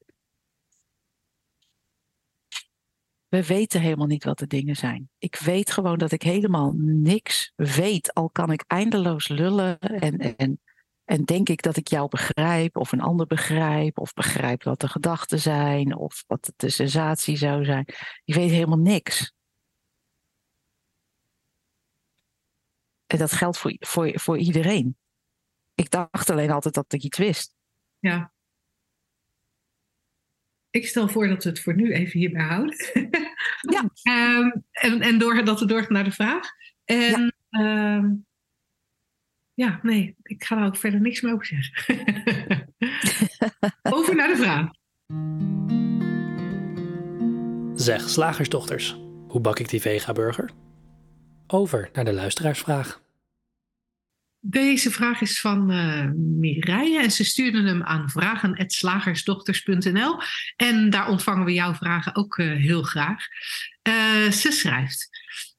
We 3.33 3.47
weten 3.47 3.81
helemaal 3.81 4.07
niet 4.07 4.25
wat 4.25 4.39
de 4.39 4.47
dingen 4.47 4.77
zijn. 4.77 5.11
Ik 5.19 5.37
weet 5.37 5.71
gewoon 5.71 5.99
dat 5.99 6.13
ik 6.13 6.23
helemaal 6.23 6.73
niks 6.77 7.53
weet. 7.57 8.15
Al 8.15 8.31
kan 8.31 8.53
ik 8.53 8.65
eindeloos 8.67 9.29
lullen 9.29 9.79
en, 9.79 10.19
en, 10.37 10.61
en 11.05 11.25
denk 11.25 11.49
ik 11.49 11.63
dat 11.63 11.77
ik 11.77 11.89
jou 11.89 12.09
begrijp, 12.09 12.77
of 12.77 12.93
een 12.93 13.01
ander 13.01 13.27
begrijp, 13.27 13.99
of 13.99 14.13
begrijp 14.13 14.63
wat 14.63 14.81
de 14.81 14.89
gedachten 14.89 15.39
zijn, 15.39 15.97
of 15.97 16.25
wat 16.27 16.53
de 16.57 16.71
sensatie 16.71 17.37
zou 17.37 17.65
zijn. 17.65 17.85
Ik 18.25 18.35
weet 18.35 18.51
helemaal 18.51 18.79
niks. 18.79 19.33
En 23.07 23.19
dat 23.19 23.33
geldt 23.33 23.59
voor, 23.59 23.77
voor, 23.79 24.21
voor 24.21 24.39
iedereen. 24.39 24.97
Ik 25.75 25.91
dacht 25.91 26.31
alleen 26.31 26.51
altijd 26.51 26.75
dat 26.75 26.93
ik 26.93 27.03
iets 27.03 27.19
wist. 27.19 27.55
Ja. 27.99 28.33
Ik 30.73 30.87
stel 30.87 31.09
voor 31.09 31.29
dat 31.29 31.45
we 31.45 31.51
het 31.51 31.61
voor 31.61 31.75
nu 31.75 31.93
even 31.93 32.19
hierbij 32.19 32.45
houden. 32.45 32.77
Ja. 33.61 33.91
Ehm, 34.03 34.51
en 34.71 35.01
en 35.01 35.19
door, 35.19 35.45
dat 35.45 35.61
we 35.61 35.67
doorgaan 35.67 35.93
naar 35.93 36.05
de 36.05 36.11
vraag. 36.11 36.49
En 36.85 37.35
ja. 37.49 38.17
ja, 39.55 39.81
nee, 39.83 40.17
ik 40.23 40.45
ga 40.45 40.57
daar 40.57 40.67
ook 40.67 40.77
verder 40.77 41.01
niks 41.01 41.21
meer 41.21 41.33
over 41.33 41.47
zeggen. 41.47 42.75
over 43.97 44.15
naar 44.15 44.29
de 44.29 44.37
vraag. 44.37 44.71
Zeg, 47.75 48.09
slagersdochters, 48.09 49.01
hoe 49.29 49.41
bak 49.41 49.59
ik 49.59 49.69
die 49.69 49.81
vega-burger? 49.81 50.51
Over 51.47 51.91
naar 51.93 52.05
de 52.05 52.13
luisteraarsvraag. 52.13 53.02
Deze 54.45 54.91
vraag 54.91 55.21
is 55.21 55.41
van 55.41 55.71
uh, 55.71 56.11
Mireille 56.15 57.03
en 57.03 57.11
ze 57.11 57.25
stuurde 57.25 57.63
hem 57.63 57.83
aan 57.83 58.11
vragen.slagersdochters.nl 58.11 60.21
en 60.57 60.91
daar 60.91 61.09
ontvangen 61.09 61.45
we 61.45 61.53
jouw 61.53 61.75
vragen 61.75 62.17
ook 62.17 62.39
uh, 62.39 62.57
heel 62.57 62.83
graag. 62.83 63.27
Uh, 63.89 64.31
ze 64.31 64.51
schrijft, 64.51 65.09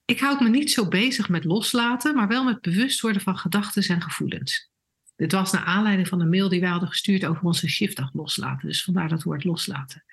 ik 0.05 0.19
houd 0.19 0.39
me 0.39 0.49
niet 0.49 0.71
zo 0.71 0.87
bezig 0.87 1.29
met 1.29 1.43
loslaten, 1.43 2.15
maar 2.15 2.27
wel 2.27 2.43
met 2.43 2.61
bewust 2.61 3.01
worden 3.01 3.21
van 3.21 3.37
gedachten 3.37 3.83
en 3.83 4.01
gevoelens. 4.01 4.71
Dit 5.15 5.31
was 5.31 5.51
naar 5.51 5.63
aanleiding 5.63 6.07
van 6.07 6.21
een 6.21 6.29
mail 6.29 6.49
die 6.49 6.59
wij 6.59 6.69
hadden 6.69 6.89
gestuurd 6.89 7.25
over 7.25 7.43
onze 7.43 7.69
shiftdag 7.69 8.13
loslaten, 8.13 8.67
dus 8.67 8.83
vandaar 8.83 9.09
dat 9.09 9.23
woord 9.23 9.43
loslaten. 9.43 10.03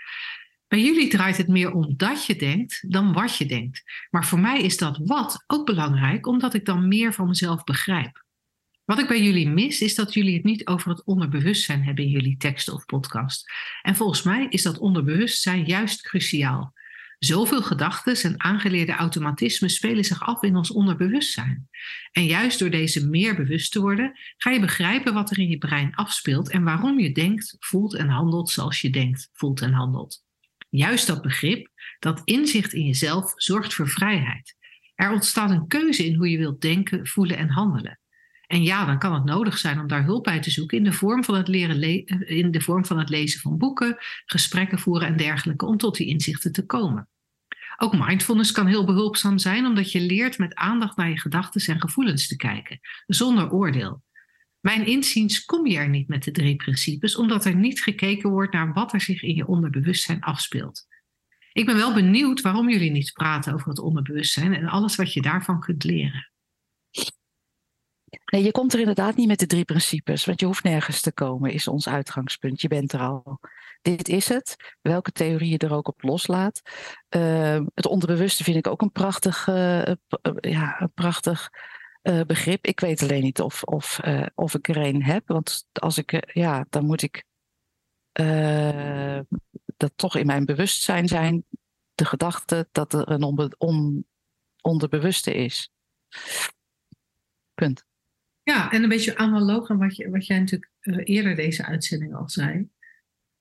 Bij 0.69 0.83
jullie 0.83 1.09
draait 1.09 1.37
het 1.37 1.49
meer 1.49 1.73
om 1.73 1.97
dat 1.97 2.27
je 2.27 2.37
denkt 2.37 2.93
dan 2.93 3.13
wat 3.13 3.37
je 3.37 3.47
denkt. 3.47 3.83
Maar 4.11 4.27
voor 4.27 4.41
mij 4.41 4.61
is 4.61 4.77
dat 4.77 5.01
wat 5.05 5.45
ook 5.47 5.67
belangrijk, 5.67 6.27
omdat 6.27 6.55
ik 6.55 6.65
dan 6.65 6.89
meer 6.89 7.13
van 7.13 7.29
mezelf 7.29 7.65
begrijp. 7.65 8.29
Wat 8.91 8.99
ik 8.99 9.09
bij 9.09 9.23
jullie 9.23 9.49
mis, 9.49 9.81
is 9.81 9.95
dat 9.95 10.15
jullie 10.15 10.35
het 10.35 10.45
niet 10.45 10.67
over 10.67 10.91
het 10.91 11.05
onderbewustzijn 11.05 11.85
hebben 11.85 12.05
in 12.05 12.11
jullie 12.11 12.37
teksten 12.37 12.75
of 12.75 12.85
podcast. 12.85 13.53
En 13.83 13.97
volgens 13.97 14.23
mij 14.23 14.47
is 14.49 14.63
dat 14.63 14.79
onderbewustzijn 14.79 15.65
juist 15.65 16.03
cruciaal. 16.03 16.73
Zoveel 17.19 17.63
gedachten 17.63 18.17
en 18.23 18.41
aangeleerde 18.41 18.93
automatismen 18.93 19.71
spelen 19.71 20.05
zich 20.05 20.23
af 20.23 20.43
in 20.43 20.57
ons 20.57 20.71
onderbewustzijn. 20.71 21.69
En 22.13 22.25
juist 22.25 22.59
door 22.59 22.71
deze 22.71 23.09
meer 23.09 23.37
bewust 23.37 23.73
te 23.73 23.81
worden, 23.81 24.19
ga 24.37 24.51
je 24.51 24.61
begrijpen 24.61 25.15
wat 25.15 25.31
er 25.31 25.39
in 25.39 25.49
je 25.49 25.59
brein 25.59 25.95
afspeelt 25.95 26.51
en 26.51 26.65
waarom 26.65 26.99
je 26.99 27.13
denkt, 27.13 27.57
voelt 27.59 27.95
en 27.95 28.09
handelt 28.09 28.51
zoals 28.51 28.81
je 28.81 28.91
denkt, 28.91 29.29
voelt 29.33 29.61
en 29.61 29.73
handelt. 29.73 30.25
Juist 30.69 31.07
dat 31.07 31.23
begrip, 31.23 31.69
dat 31.99 32.23
inzicht 32.25 32.73
in 32.73 32.87
jezelf, 32.87 33.33
zorgt 33.37 33.75
voor 33.75 33.89
vrijheid. 33.89 34.57
Er 34.95 35.13
ontstaat 35.13 35.51
een 35.51 35.67
keuze 35.67 36.07
in 36.07 36.15
hoe 36.15 36.31
je 36.31 36.39
wilt 36.39 36.61
denken, 36.61 37.07
voelen 37.07 37.37
en 37.37 37.49
handelen. 37.49 38.00
En 38.51 38.63
ja, 38.63 38.85
dan 38.85 38.99
kan 38.99 39.15
het 39.15 39.25
nodig 39.25 39.59
zijn 39.59 39.81
om 39.81 39.87
daar 39.87 40.05
hulp 40.05 40.25
bij 40.25 40.41
te 40.41 40.51
zoeken 40.51 40.79
in 40.79 40.85
de 40.85 40.93
vorm 40.93 41.25
van 41.25 41.35
het, 41.35 41.49
leren 41.49 41.79
le- 41.79 42.05
in 42.27 42.51
de 42.51 42.61
vorm 42.61 42.85
van 42.85 42.99
het 42.99 43.09
lezen 43.09 43.41
van 43.41 43.59
boeken, 43.59 43.97
gesprekken 44.25 44.79
voeren 44.79 45.09
en 45.09 45.17
dergelijke 45.17 45.67
om 45.67 45.77
tot 45.77 45.97
die 45.97 46.07
inzichten 46.07 46.53
te 46.53 46.67
komen. 46.67 47.09
Ook 47.77 48.07
mindfulness 48.07 48.53
kan 48.53 48.67
heel 48.67 48.85
behulpzaam 48.85 49.39
zijn 49.39 49.67
omdat 49.67 49.93
je 49.93 50.01
leert 50.01 50.39
met 50.39 50.55
aandacht 50.55 50.97
naar 50.97 51.09
je 51.09 51.21
gedachten 51.21 51.75
en 51.75 51.81
gevoelens 51.81 52.29
te 52.29 52.37
kijken, 52.37 52.81
zonder 53.07 53.53
oordeel. 53.53 54.03
Mijn 54.61 54.87
inziens 54.87 55.45
kom 55.45 55.67
je 55.67 55.77
er 55.77 55.89
niet 55.89 56.09
met 56.09 56.25
de 56.25 56.31
drie 56.31 56.57
principes, 56.57 57.17
omdat 57.17 57.45
er 57.45 57.55
niet 57.55 57.83
gekeken 57.83 58.31
wordt 58.31 58.53
naar 58.53 58.73
wat 58.73 58.93
er 58.93 59.01
zich 59.01 59.23
in 59.23 59.35
je 59.35 59.47
onderbewustzijn 59.47 60.21
afspeelt. 60.21 60.87
Ik 61.53 61.67
ben 61.67 61.77
wel 61.77 61.95
benieuwd 61.95 62.41
waarom 62.41 62.71
jullie 62.71 62.91
niet 62.91 63.13
praten 63.13 63.55
over 63.55 63.69
het 63.69 63.79
onderbewustzijn 63.79 64.55
en 64.55 64.67
alles 64.67 64.97
wat 64.97 65.13
je 65.13 65.23
daarvan 65.23 65.61
kunt 65.61 65.85
leren. 65.85 66.31
Nee, 68.31 68.43
je 68.43 68.51
komt 68.51 68.73
er 68.73 68.79
inderdaad 68.79 69.17
niet 69.17 69.27
met 69.27 69.39
de 69.39 69.47
drie 69.47 69.65
principes, 69.65 70.25
want 70.25 70.41
je 70.41 70.47
hoeft 70.47 70.63
nergens 70.63 71.01
te 71.01 71.13
komen, 71.13 71.53
is 71.53 71.69
ons 71.69 71.89
uitgangspunt. 71.89 72.61
Je 72.61 72.69
bent 72.69 72.93
er 72.93 73.01
al. 73.01 73.41
Dit 73.83 74.09
is 74.09 74.29
het, 74.29 74.77
welke 74.81 75.13
theorie 75.13 75.51
je 75.51 75.59
er 75.59 75.73
ook 75.73 75.89
op 75.89 76.03
loslaat. 76.03 76.61
Uh, 77.17 77.61
het 77.75 77.87
onderbewuste 77.87 78.45
vind 78.45 78.57
ik 78.57 78.67
ook 78.67 78.83
een 78.83 78.93
prachtig, 78.93 79.47
uh, 79.47 79.83
ja, 80.41 80.81
een 80.81 80.93
prachtig 80.95 81.51
begrip. 82.27 82.67
Ik 82.67 82.81
weet 82.81 83.03
alleen 83.03 83.23
niet 83.23 83.41
of, 83.41 83.63
of, 83.63 84.01
of 84.35 84.55
ik 84.55 84.69
er 84.69 84.77
een 84.77 85.03
heb, 85.03 85.29
want 85.29 85.67
als 85.73 85.99
ik, 85.99 86.33
ja, 86.35 86.67
dan 86.71 86.87
moet 86.87 87.03
ik 87.03 87.25
dat 89.77 89.93
toch 89.95 90.17
in 90.17 90.27
mijn 90.27 90.45
bewustzijn 90.45 91.09
zijn, 91.09 91.45
de 91.95 92.05
gedachte 92.05 92.69
dat 92.73 92.93
er 92.93 93.11
een 93.11 93.23
onbe 93.23 93.55
on 93.59 94.07
onderbewuste 94.61 95.35
is. 95.35 95.71
Punt. 97.55 97.89
Ja, 98.51 98.71
en 98.71 98.83
een 98.83 98.89
beetje 98.89 99.17
analoog 99.17 99.71
aan 99.71 99.79
wat, 99.79 99.97
je, 99.97 100.11
wat 100.11 100.27
jij 100.27 100.39
natuurlijk 100.39 100.73
eerder 101.09 101.37
deze 101.37 101.65
uitzending 101.65 102.15
al 102.15 102.29
zei. 102.29 102.69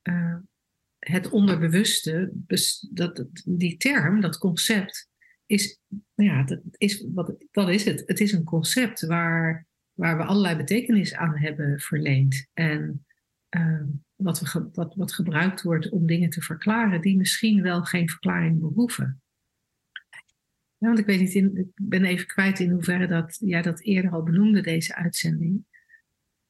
Uh, 0.04 0.36
het 1.00 1.30
onderbewuste, 1.30 2.32
dat, 2.92 3.26
die 3.46 3.78
term, 3.78 4.22
dat 4.22 4.38
concept, 4.38 5.10
is, 5.46 5.80
ja, 6.16 6.44
dat 6.44 6.62
is, 6.78 7.06
wat, 7.14 7.36
dat 7.52 7.70
is 7.70 7.86
het. 7.86 8.04
Het 8.06 8.20
is 8.20 8.32
een 8.32 8.44
concept 8.44 9.06
waar, 9.06 9.68
waar 9.94 10.18
we 10.18 10.24
allerlei 10.24 10.56
betekenis 10.56 11.14
aan 11.14 11.38
hebben 11.38 11.80
verleend. 11.80 12.48
En 12.54 13.06
uh, 13.58 13.84
wat, 14.16 14.40
we, 14.40 14.70
wat, 14.74 14.96
wat 14.96 15.14
gebruikt 15.14 15.62
wordt 15.62 15.90
om 15.90 16.06
dingen 16.06 16.30
te 16.30 16.42
verklaren 16.42 17.02
die 17.02 17.18
misschien 17.18 17.62
wel 17.62 17.84
geen 17.84 18.10
verklaring 18.10 18.60
behoeven. 18.60 19.22
Ja, 20.80 20.88
want 20.88 21.00
ik 21.00 21.06
weet 21.06 21.20
niet, 21.20 21.34
in, 21.34 21.58
ik 21.58 21.68
ben 21.76 22.06
even 22.06 22.28
kwijt 22.28 22.60
in 22.60 22.72
hoeverre 22.72 23.08
dat 23.08 23.38
jij 23.42 23.62
dat 23.62 23.82
eerder 23.82 24.12
al 24.12 24.24
benoemde, 24.24 24.62
deze 24.62 24.96
uitzending. 24.96 25.66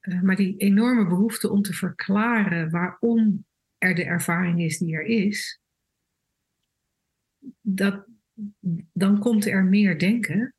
Uh, 0.01 0.21
maar 0.21 0.35
die 0.35 0.57
enorme 0.57 1.07
behoefte 1.07 1.49
om 1.49 1.61
te 1.61 1.73
verklaren 1.73 2.69
waarom 2.69 3.45
er 3.77 3.95
de 3.95 4.03
ervaring 4.03 4.61
is 4.61 4.77
die 4.77 4.93
er 4.93 5.05
is, 5.05 5.61
dat, 7.61 8.05
dan 8.93 9.19
komt 9.19 9.45
er 9.45 9.63
meer 9.63 9.99
denken. 9.99 10.53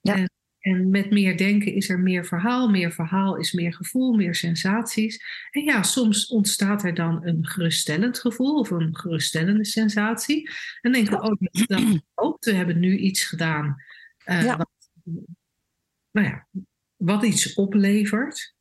Ja. 0.00 0.16
En, 0.16 0.30
en, 0.64 0.90
met 0.90 1.10
meer 1.10 1.36
denken 1.36 1.74
is 1.74 1.88
er 1.88 2.00
meer 2.00 2.24
verhaal. 2.24 2.68
Meer 2.68 2.92
verhaal 2.92 3.36
is 3.36 3.52
meer 3.52 3.74
gevoel, 3.74 4.12
meer 4.12 4.34
sensaties. 4.34 5.24
En 5.50 5.64
ja, 5.64 5.82
soms 5.82 6.26
ontstaat 6.26 6.84
er 6.84 6.94
dan 6.94 7.26
een 7.26 7.46
geruststellend 7.46 8.18
gevoel 8.18 8.58
of 8.58 8.70
een 8.70 8.96
geruststellende 8.96 9.64
sensatie. 9.64 10.50
En 10.80 10.92
denken 10.92 11.12
we, 11.12 11.22
oh, 11.22 11.66
dat, 11.66 12.02
ook, 12.14 12.44
we 12.44 12.52
hebben 12.52 12.80
nu 12.80 12.96
iets 12.96 13.24
gedaan. 13.24 13.82
Uh, 14.26 14.42
ja. 14.42 14.56
wat, 14.56 14.70
nou 16.10 16.26
ja, 16.26 16.48
wat 16.96 17.24
iets 17.24 17.54
oplevert. 17.54 18.54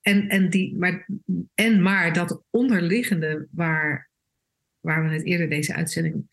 En, 0.00 0.28
en, 0.28 0.50
die, 0.50 0.76
maar, 0.76 1.08
en 1.54 1.82
maar 1.82 2.12
dat 2.12 2.42
onderliggende 2.50 3.48
waar, 3.50 4.10
waar 4.80 5.08
we 5.08 5.14
het 5.14 5.24
eerder 5.24 5.48
deze 5.48 5.74
uitzending 5.74 6.26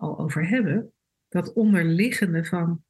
al 0.00 0.18
over 0.18 0.48
hebben, 0.48 0.92
dat 1.28 1.52
onderliggende 1.52 2.44
van 2.44 2.84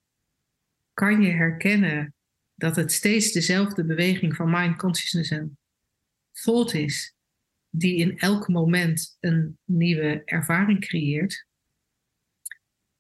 kan 0.93 1.23
je 1.23 1.31
herkennen 1.31 2.15
dat 2.55 2.77
het 2.77 2.93
steeds 2.93 3.33
dezelfde 3.33 3.85
beweging 3.85 4.37
van 4.37 4.51
mind, 4.51 4.77
consciousness 4.77 5.31
en 5.31 5.59
thought 6.33 6.75
is, 6.75 7.15
die 7.69 7.97
in 7.97 8.19
elk 8.19 8.49
moment 8.49 9.17
een 9.21 9.59
nieuwe 9.65 10.23
ervaring 10.25 10.81
creëert, 10.81 11.47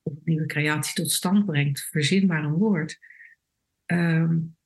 of 0.02 0.12
een 0.12 0.22
nieuwe 0.24 0.46
creatie 0.46 0.94
tot 0.94 1.10
stand 1.10 1.46
brengt, 1.46 1.80
verzin 1.80 2.26
maar 2.26 2.44
een 2.44 2.52
woord. 2.52 2.98
Um, 3.86 4.56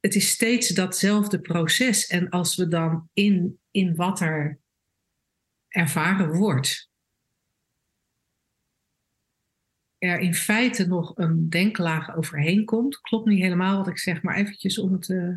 het 0.00 0.14
is 0.14 0.30
steeds 0.30 0.68
datzelfde 0.68 1.40
proces. 1.40 2.06
En 2.06 2.28
als 2.28 2.56
we 2.56 2.68
dan 2.68 3.08
in, 3.12 3.60
in 3.70 3.94
wat 3.94 4.20
er 4.20 4.58
ervaren 5.68 6.32
wordt, 6.32 6.88
er 9.98 10.18
in 10.18 10.34
feite 10.34 10.86
nog 10.86 11.16
een 11.16 11.48
denklaag 11.48 12.16
overheen 12.16 12.64
komt, 12.64 13.00
klopt 13.00 13.26
niet 13.26 13.42
helemaal 13.42 13.76
wat 13.76 13.88
ik 13.88 13.98
zeg, 13.98 14.22
maar 14.22 14.36
eventjes 14.36 14.78
om 14.78 14.92
het. 14.92 15.08
Uh, 15.08 15.36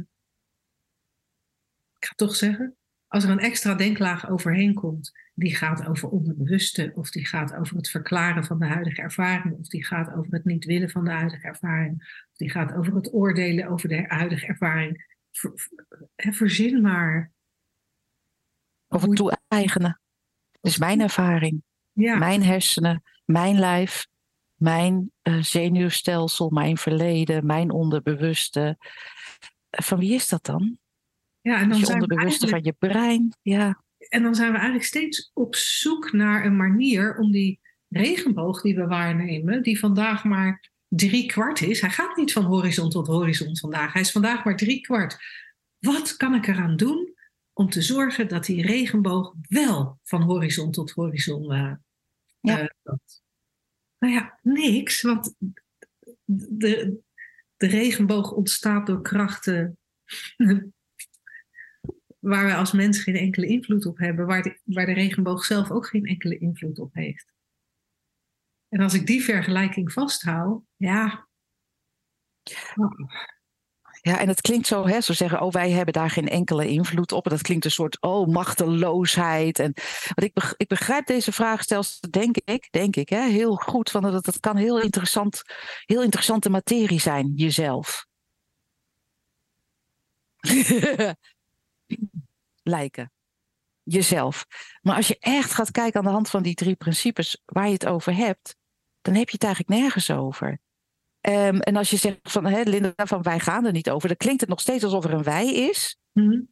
ik 1.98 2.08
ga 2.08 2.10
het 2.10 2.18
toch 2.18 2.36
zeggen. 2.36 2.76
Als 3.08 3.24
er 3.24 3.30
een 3.30 3.40
extra 3.40 3.76
denklaag 3.76 4.30
overheen 4.30 4.74
komt, 4.74 5.12
die 5.34 5.56
gaat 5.56 5.88
over 5.88 6.10
onderbewuste, 6.10 6.92
of 6.96 7.12
die 7.12 7.26
gaat 7.26 7.56
over 7.56 7.76
het 7.76 7.90
verklaren 7.90 8.46
van 8.46 8.60
de 8.60 8.66
huidige 8.66 9.02
ervaring, 9.02 9.58
of 9.60 9.68
die 9.68 9.86
gaat 9.86 10.14
over 10.14 10.34
het 10.34 10.46
niet 10.46 10.66
willen 10.66 10.90
van 10.90 11.06
de 11.06 11.12
huidige 11.12 11.48
ervaring, 11.48 11.96
of 12.32 12.38
die 12.38 12.52
gaat 12.52 12.74
over 12.74 12.96
het 12.96 13.14
oordelen 13.14 13.68
over 13.68 13.90
de 13.90 14.04
huidige 14.08 14.46
ervaring. 14.46 15.20
verzin 16.16 16.82
maar. 16.82 17.32
Of 18.88 19.02
het 19.02 19.16
toe-eigenen. 19.16 20.01
Dus 20.62 20.78
mijn 20.78 21.02
ervaring, 21.02 21.64
ja. 21.92 22.18
mijn 22.18 22.44
hersenen, 22.44 23.04
mijn 23.26 23.60
lijf, 23.60 24.08
mijn 24.56 25.12
uh, 25.24 25.42
zenuwstelsel, 25.44 26.50
mijn 26.50 26.78
verleden, 26.78 27.46
mijn 27.46 27.72
onderbewuste. 27.72 28.78
Van 29.70 30.00
wie 30.00 30.14
is 30.14 30.30
dat 30.30 30.46
dan? 30.46 30.78
Ja, 31.42 31.60
en 31.60 31.70
dan 31.70 31.80
je 31.80 31.88
onderbewuste 31.88 32.48
van 32.48 32.64
je 32.64 32.74
brein. 32.80 33.36
Ja 33.42 33.82
en 34.10 34.24
dan 34.24 34.36
zijn 34.36 34.48
we 34.48 34.58
eigenlijk 34.58 34.86
steeds 34.86 35.32
op 35.34 35.56
zoek 35.56 36.12
naar 36.12 36.46
een 36.46 36.56
manier 36.56 37.18
om 37.18 37.32
die 37.32 37.60
regenboog 37.90 38.62
die 38.62 38.76
we 38.76 38.88
waarnemen, 38.88 39.64
die 39.64 39.80
vandaag 39.80 40.24
maar 40.24 40.70
drie 40.88 41.26
kwart 41.26 41.62
is. 41.62 41.82
Hij 41.82 41.90
gaat 41.90 42.18
niet 42.18 42.34
van 42.34 42.44
horizon 42.44 42.90
tot 42.90 43.08
horizon 43.08 43.58
vandaag. 43.58 43.94
Hij 43.94 44.02
is 44.02 44.12
vandaag 44.12 44.44
maar 44.44 44.58
drie 44.58 44.82
kwart. 44.82 45.18
Wat 45.80 46.18
kan 46.18 46.36
ik 46.36 46.48
eraan 46.48 46.76
doen 46.76 47.14
om 47.62 47.70
te 47.70 47.82
zorgen 47.82 48.28
dat 48.28 48.46
die 48.46 48.66
regenboog 48.66 49.34
wel 49.42 50.00
van 50.04 50.22
horizon 50.22 50.72
tot 50.72 50.92
horizon 50.92 51.54
uh, 51.54 51.74
ja. 52.40 52.74
Nou 54.00 54.14
ja, 54.14 54.40
niks, 54.42 55.02
want 55.02 55.36
de, 56.26 57.02
de 57.58 57.68
regenboog 57.68 58.32
ontstaat 58.32 58.88
door 58.88 59.02
krachten 59.02 59.78
waar 62.20 62.46
we 62.46 62.56
als 62.56 62.72
mens 62.72 63.04
geen 63.04 63.16
enkele 63.16 63.48
invloed 63.48 63.86
op 63.86 63.98
hebben, 63.98 64.26
waar 64.26 64.42
de, 64.42 64.60
waar 64.64 64.86
de 64.86 64.94
regenboog 64.94 65.46
zelf 65.46 65.72
ook 65.72 65.88
geen 65.88 66.06
enkele 66.06 66.38
invloed 66.38 66.80
op 66.80 66.94
heeft. 66.94 67.34
En 68.68 68.80
als 68.80 68.94
ik 68.94 69.06
die 69.06 69.24
vergelijking 69.24 69.92
vasthoud, 69.92 70.64
ja. 70.76 71.28
Ja, 74.02 74.20
en 74.20 74.28
het 74.28 74.42
klinkt 74.42 74.68
zo, 74.68 74.88
hè, 74.88 75.02
zo 75.02 75.14
zeggen, 75.14 75.42
oh, 75.42 75.52
wij 75.52 75.72
hebben 75.72 75.94
daar 75.94 76.10
geen 76.10 76.28
enkele 76.28 76.68
invloed 76.68 77.12
op. 77.12 77.26
En 77.26 77.32
dat 77.32 77.42
klinkt 77.42 77.66
een 77.66 77.72
soort, 77.72 78.02
oh, 78.02 78.28
machteloosheid. 78.28 79.60
En 79.60 79.74
wat 80.14 80.24
ik, 80.24 80.54
ik 80.58 80.68
begrijp 80.68 81.06
deze 81.06 81.32
vraagstelsel, 81.32 82.10
denk 82.10 82.38
ik, 82.38 82.68
denk 82.72 82.96
ik, 82.96 83.10
hè, 83.10 83.22
heel 83.22 83.56
goed. 83.56 83.92
Van 83.92 84.02
dat 84.02 84.26
het 84.26 84.40
kan 84.40 84.58
heel 84.58 84.80
interessant, 84.80 85.42
heel 85.86 86.04
interessante 86.04 86.50
materie 86.50 87.00
zijn, 87.00 87.32
jezelf. 87.36 88.06
lijken. 92.64 93.12
Jezelf. 93.84 94.46
Maar 94.82 94.96
als 94.96 95.08
je 95.08 95.18
echt 95.20 95.54
gaat 95.54 95.72
kijken 95.72 96.00
aan 96.00 96.06
de 96.06 96.12
hand 96.12 96.30
van 96.30 96.44
die 96.44 96.56
drie 96.56 96.76
principes 96.76 97.42
waar 97.46 97.68
je 97.68 97.74
het 97.74 97.86
over 97.86 98.16
hebt, 98.16 98.56
dan 99.02 99.14
heb 99.16 99.30
je 99.30 99.36
het 99.36 99.44
eigenlijk 99.44 99.82
nergens 99.82 100.12
over. 100.12 100.60
Um, 101.22 101.60
en 101.60 101.76
als 101.76 101.90
je 101.90 101.98
zegt 101.98 102.20
van, 102.22 102.46
hè, 102.46 102.62
Linda, 102.62 102.94
van 102.96 103.22
wij 103.22 103.40
gaan 103.40 103.66
er 103.66 103.72
niet 103.72 103.90
over, 103.90 104.08
dan 104.08 104.18
klinkt 104.18 104.42
het 104.42 104.50
nog 104.50 104.60
steeds 104.60 104.84
alsof 104.84 105.04
er 105.04 105.14
een 105.14 105.24
wij 105.24 105.54
is. 105.54 105.98
Mm 106.12 106.50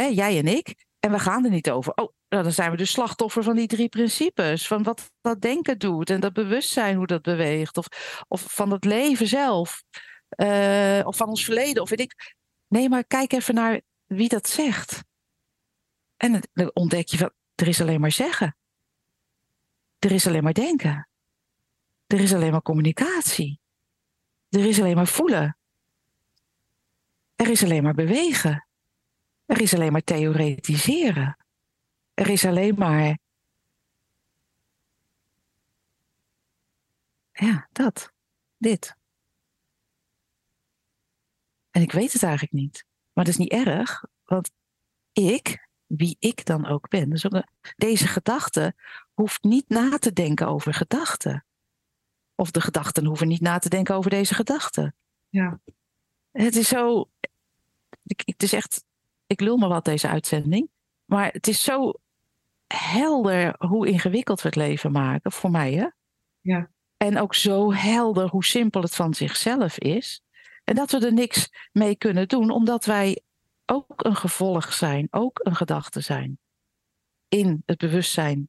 jij 0.00 0.38
en 0.38 0.46
ik. 0.46 0.86
En 0.98 1.10
we 1.10 1.18
gaan 1.18 1.44
er 1.44 1.50
niet 1.50 1.70
over. 1.70 1.92
Oh, 1.94 2.12
nou, 2.28 2.42
dan 2.42 2.52
zijn 2.52 2.70
we 2.70 2.76
dus 2.76 2.90
slachtoffer 2.90 3.42
van 3.42 3.56
die 3.56 3.66
drie 3.66 3.88
principes. 3.88 4.66
Van 4.66 4.82
wat 4.82 5.10
dat 5.20 5.40
denken 5.40 5.78
doet 5.78 6.10
en 6.10 6.20
dat 6.20 6.32
bewustzijn 6.32 6.96
hoe 6.96 7.06
dat 7.06 7.22
beweegt. 7.22 7.76
Of, 7.76 7.86
of 8.28 8.54
van 8.54 8.70
het 8.70 8.84
leven 8.84 9.26
zelf. 9.26 9.82
Uh, 10.36 11.00
of 11.04 11.16
van 11.16 11.28
ons 11.28 11.44
verleden. 11.44 11.82
Of 11.82 11.88
weet 11.88 12.00
ik. 12.00 12.34
Nee, 12.68 12.88
maar 12.88 13.04
kijk 13.04 13.32
even 13.32 13.54
naar 13.54 13.80
wie 14.04 14.28
dat 14.28 14.48
zegt. 14.48 15.04
En 16.16 16.42
dan 16.52 16.70
ontdek 16.74 17.08
je 17.08 17.16
van, 17.16 17.32
er 17.54 17.68
is 17.68 17.80
alleen 17.80 18.00
maar 18.00 18.12
zeggen. 18.12 18.56
Er 19.98 20.12
is 20.12 20.26
alleen 20.26 20.42
maar 20.42 20.52
denken. 20.52 21.08
Er 22.06 22.20
is 22.20 22.34
alleen 22.34 22.50
maar 22.50 22.62
communicatie. 22.62 23.60
Er 24.54 24.66
is 24.66 24.80
alleen 24.80 24.94
maar 24.94 25.06
voelen. 25.06 25.56
Er 27.34 27.50
is 27.50 27.62
alleen 27.62 27.82
maar 27.82 27.94
bewegen. 27.94 28.66
Er 29.46 29.60
is 29.60 29.74
alleen 29.74 29.92
maar 29.92 30.04
theoretiseren. 30.04 31.36
Er 32.14 32.28
is 32.28 32.44
alleen 32.44 32.74
maar. 32.74 33.18
Ja, 37.32 37.68
dat. 37.72 38.12
Dit. 38.56 38.96
En 41.70 41.82
ik 41.82 41.92
weet 41.92 42.12
het 42.12 42.22
eigenlijk 42.22 42.52
niet. 42.52 42.84
Maar 43.12 43.24
dat 43.24 43.32
is 43.32 43.38
niet 43.38 43.52
erg, 43.52 44.04
want 44.24 44.50
ik, 45.12 45.68
wie 45.86 46.16
ik 46.18 46.44
dan 46.44 46.66
ook 46.66 46.88
ben, 46.88 47.10
dus 47.10 47.26
deze 47.76 48.06
gedachte 48.06 48.74
hoeft 49.12 49.42
niet 49.42 49.68
na 49.68 49.98
te 49.98 50.12
denken 50.12 50.46
over 50.46 50.74
gedachten. 50.74 51.44
Of 52.34 52.50
de 52.50 52.60
gedachten 52.60 53.04
hoeven 53.04 53.28
niet 53.28 53.40
na 53.40 53.58
te 53.58 53.68
denken 53.68 53.94
over 53.94 54.10
deze 54.10 54.34
gedachten. 54.34 54.94
Ja. 55.28 55.60
Het 56.32 56.56
is 56.56 56.68
zo. 56.68 57.08
Ik, 58.04 58.22
het 58.24 58.42
is 58.42 58.52
echt. 58.52 58.84
Ik 59.26 59.40
lul 59.40 59.56
maar 59.56 59.68
wat 59.68 59.84
deze 59.84 60.08
uitzending. 60.08 60.68
Maar 61.04 61.32
het 61.32 61.46
is 61.48 61.62
zo 61.62 61.92
helder 62.66 63.54
hoe 63.58 63.86
ingewikkeld 63.88 64.40
we 64.42 64.48
het 64.48 64.56
leven 64.56 64.92
maken. 64.92 65.32
Voor 65.32 65.50
mij, 65.50 65.72
hè? 65.72 65.86
Ja. 66.40 66.70
En 66.96 67.18
ook 67.18 67.34
zo 67.34 67.72
helder 67.72 68.28
hoe 68.28 68.44
simpel 68.44 68.82
het 68.82 68.94
van 68.94 69.14
zichzelf 69.14 69.78
is. 69.78 70.22
En 70.64 70.74
dat 70.74 70.90
we 70.90 71.06
er 71.06 71.12
niks 71.12 71.68
mee 71.72 71.96
kunnen 71.96 72.28
doen, 72.28 72.50
omdat 72.50 72.84
wij 72.84 73.22
ook 73.66 74.04
een 74.04 74.16
gevolg 74.16 74.72
zijn, 74.72 75.08
ook 75.10 75.40
een 75.42 75.56
gedachte 75.56 76.00
zijn. 76.00 76.38
In 77.28 77.62
het 77.66 77.78
bewustzijn 77.78 78.48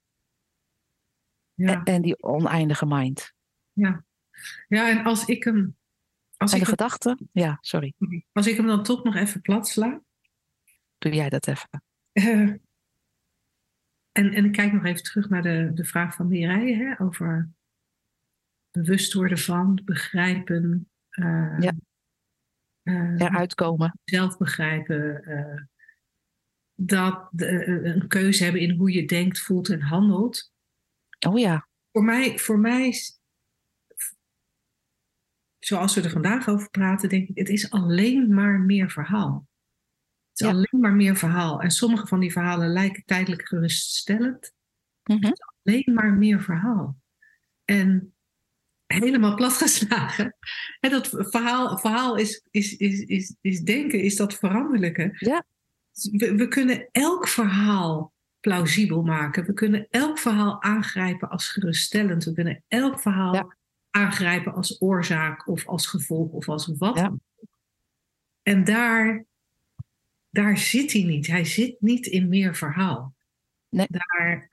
Ja. 1.54 1.74
en, 1.74 1.84
en 1.84 2.02
die 2.02 2.24
oneindige 2.24 2.86
mind. 2.86 3.34
Ja, 3.76 4.04
ja 4.68 4.90
en 4.90 5.04
als 5.04 5.26
ik 5.26 5.44
hem. 5.44 5.76
Als 6.38 6.52
En 6.52 6.58
ik 6.60 6.64
de 6.64 6.70
hem, 6.70 6.80
gedachte, 6.80 7.18
ja, 7.32 7.58
sorry, 7.62 7.94
als 8.32 8.48
ik 8.48 8.58
hem 8.58 8.66
dan 8.68 8.84
toch 8.84 9.04
nog 9.04 9.16
even 9.16 9.42
plat 9.42 9.68
sla. 9.68 10.02
doe 10.98 11.14
jij 11.14 11.30
dat 11.30 11.48
even. 11.48 11.84
eh, 12.12 12.40
en, 14.12 14.34
en 14.34 14.46
ik 14.46 14.52
kijk 14.52 14.72
nog 14.74 14.86
even 14.86 15.04
terug 15.04 15.30
naar 15.30 15.42
de, 15.42 15.72
de 15.74 15.86
vraag 15.86 16.16
van 16.16 16.28
Mireille 16.28 16.76
hè, 16.76 17.02
over 17.02 17.50
bewust 18.72 19.14
worden 19.14 19.38
van, 19.38 19.82
begrijpen, 19.86 20.90
eh, 21.10 21.58
Ja. 21.60 21.72
eh, 22.84 23.20
Eruit 23.22 23.56
komen. 23.56 24.00
zelf 24.04 24.38
begrijpen. 24.38 25.70
dat 26.78 27.30
een 27.36 28.08
keuze 28.08 28.44
hebben 28.44 28.62
in 28.62 28.78
hoe 28.78 28.92
je 28.92 29.06
denkt, 29.06 29.40
voelt 29.40 29.70
en 29.70 29.82
handelt. 29.82 30.54
Oh 31.28 31.40
ja, 31.40 31.68
Voor 31.92 32.04
mij, 32.04 32.40
voor 32.40 32.60
mij, 32.60 32.94
zoals 35.66 35.96
we 35.96 36.02
er 36.02 36.10
vandaag 36.10 36.48
over 36.48 36.70
praten, 36.70 37.10
denk 37.10 37.28
ik, 37.30 37.38
het 37.38 37.50
is 37.50 37.70
alleen 37.70 38.34
maar 38.34 38.60
meer 38.60 38.92
verhaal. 38.92 39.48
Het 40.30 40.40
is 40.40 40.48
Ja. 40.48 40.54
alleen 40.54 40.82
maar 40.82 40.94
meer 40.94 41.16
verhaal. 41.16 41.62
En 41.62 41.72
sommige 41.72 42.08
van 42.08 42.20
die 42.20 42.32
verhalen 42.32 42.70
lijken 42.70 43.04
tijdelijk 43.06 43.48
geruststellend. 43.48 44.54
Mhm. 45.04 45.32
Alleen 45.64 45.92
maar 45.94 46.14
meer 46.14 46.42
verhaal. 46.42 46.98
En 47.66 48.16
helemaal 48.86 49.36
platgeslagen. 49.36 50.36
En 50.80 50.92
dat 50.92 51.08
verhaal, 51.10 51.78
verhaal 51.78 52.16
is, 52.16 52.46
is, 52.52 52.78
is, 52.78 53.00
is, 53.00 53.36
is 53.42 53.62
denken, 53.62 54.02
is 54.02 54.16
dat 54.16 54.34
veranderlijke. 54.34 55.16
Ja. 55.18 55.46
We, 56.12 56.36
we 56.36 56.48
kunnen 56.48 56.90
elk 56.92 57.28
verhaal 57.28 58.14
plausibel 58.40 59.04
maken. 59.04 59.46
We 59.46 59.54
kunnen 59.54 59.88
elk 59.90 60.20
verhaal 60.20 60.62
aangrijpen 60.62 61.30
als 61.30 61.48
geruststellend. 61.48 62.24
We 62.24 62.34
kunnen 62.34 62.64
elk 62.68 63.00
verhaal 63.00 63.34
Ja. 63.34 63.58
Aangrijpen 63.96 64.54
als 64.54 64.82
oorzaak 64.82 65.48
of 65.48 65.68
als 65.68 65.88
gevolg 65.88 66.32
of 66.32 66.50
als 66.50 66.68
wat. 66.78 66.96
Ja. 66.96 67.14
En 68.42 68.64
daar, 68.64 69.26
daar 70.30 70.58
zit 70.58 70.92
hij 70.92 71.04
niet. 71.04 71.28
Hij 71.28 71.46
zit 71.46 71.82
niet 71.82 72.06
in 72.06 72.28
meer 72.30 72.56
verhaal. 72.56 73.14
Nee. 73.70 73.88
Daar, 73.90 74.50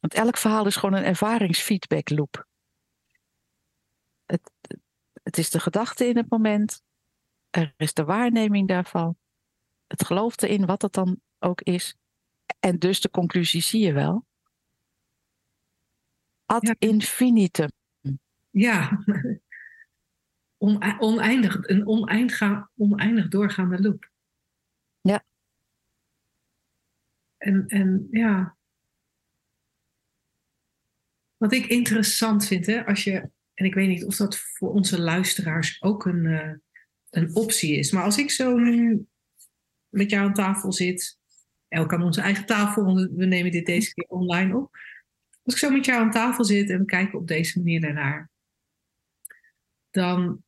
Want 0.00 0.14
elk 0.14 0.36
verhaal 0.36 0.66
is 0.66 0.76
gewoon 0.76 0.94
een 0.94 1.04
ervaringsfeedback 1.04 2.10
loop. 2.10 2.46
Het, 4.26 4.50
het 5.22 5.38
is 5.38 5.50
de 5.50 5.60
gedachte 5.60 6.06
in 6.06 6.16
het 6.16 6.30
moment. 6.30 6.82
Er 7.50 7.74
is 7.76 7.92
de 7.92 8.04
waarneming 8.04 8.68
daarvan. 8.68 9.16
Het 9.86 10.04
geloof 10.04 10.42
erin, 10.42 10.66
wat 10.66 10.82
het 10.82 10.92
dan 10.92 11.20
ook 11.38 11.60
is. 11.60 11.96
En 12.60 12.78
dus 12.78 13.00
de 13.00 13.10
conclusie 13.10 13.62
zie 13.62 13.84
je 13.84 13.92
wel. 13.92 14.26
Ad 16.48 16.66
Ja. 16.66 16.74
infinitum. 16.78 17.68
Ja, 18.50 19.04
One- 20.64 20.96
oneindig, 20.98 21.68
een 21.68 21.86
oneindig, 21.86 22.68
oneindig 22.76 23.28
doorgaande 23.28 23.80
loop. 23.82 24.10
Ja. 25.00 25.24
En, 27.36 27.66
en 27.66 28.08
ja. 28.10 28.56
Wat 31.36 31.52
ik 31.52 31.66
interessant 31.66 32.46
vind, 32.46 32.66
hè, 32.66 32.86
als 32.86 33.04
je, 33.04 33.30
en 33.54 33.64
ik 33.64 33.74
weet 33.74 33.88
niet 33.88 34.04
of 34.04 34.16
dat 34.16 34.36
voor 34.38 34.70
onze 34.72 35.00
luisteraars 35.00 35.82
ook 35.82 36.04
een, 36.06 36.26
eh, 36.26 36.54
een 37.10 37.34
optie 37.34 37.76
is, 37.76 37.92
maar 37.92 38.02
als 38.02 38.18
ik 38.18 38.30
zo 38.30 38.56
nu 38.56 39.06
met 39.88 40.10
jou 40.10 40.26
aan 40.26 40.34
tafel 40.34 40.72
zit, 40.72 41.18
elk 41.68 41.92
aan 41.92 42.02
onze 42.02 42.20
eigen 42.20 42.46
tafel, 42.46 42.84
want 42.84 43.10
we 43.10 43.24
nemen 43.24 43.52
dit 43.52 43.66
deze 43.66 43.94
keer 43.94 44.06
online 44.08 44.56
op. 44.56 44.76
Als 45.48 45.56
ik 45.56 45.62
zo 45.66 45.70
met 45.70 45.84
jou 45.84 46.00
aan 46.00 46.10
tafel 46.10 46.44
zit 46.44 46.70
en 46.70 46.78
we 46.78 46.84
kijken 46.84 47.18
op 47.18 47.26
deze 47.26 47.58
manier 47.58 47.80
daarnaar, 47.80 48.30
dan. 49.90 50.44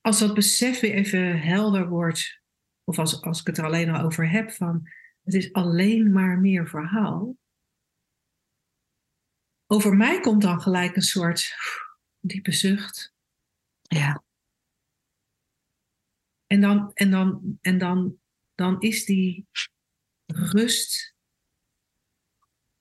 Als 0.00 0.18
dat 0.18 0.34
besef 0.34 0.80
weer 0.80 0.94
even 0.94 1.40
helder 1.40 1.88
wordt, 1.88 2.40
of 2.84 2.98
als, 2.98 3.22
als 3.22 3.40
ik 3.40 3.46
het 3.46 3.58
er 3.58 3.64
alleen 3.64 3.90
al 3.90 4.04
over 4.04 4.30
heb, 4.30 4.50
van 4.50 4.88
het 5.22 5.34
is 5.34 5.52
alleen 5.52 6.12
maar 6.12 6.38
meer 6.38 6.68
verhaal. 6.68 7.36
Over 9.66 9.96
mij 9.96 10.20
komt 10.20 10.42
dan 10.42 10.60
gelijk 10.60 10.96
een 10.96 11.02
soort 11.02 11.54
diepe 12.20 12.52
zucht. 12.52 13.14
Ja, 13.82 14.24
En 16.46 16.60
dan, 16.60 16.90
en 16.94 17.10
dan, 17.10 17.58
en 17.60 17.78
dan, 17.78 18.18
dan 18.54 18.80
is 18.80 19.04
die 19.04 19.46
rust 20.32 21.16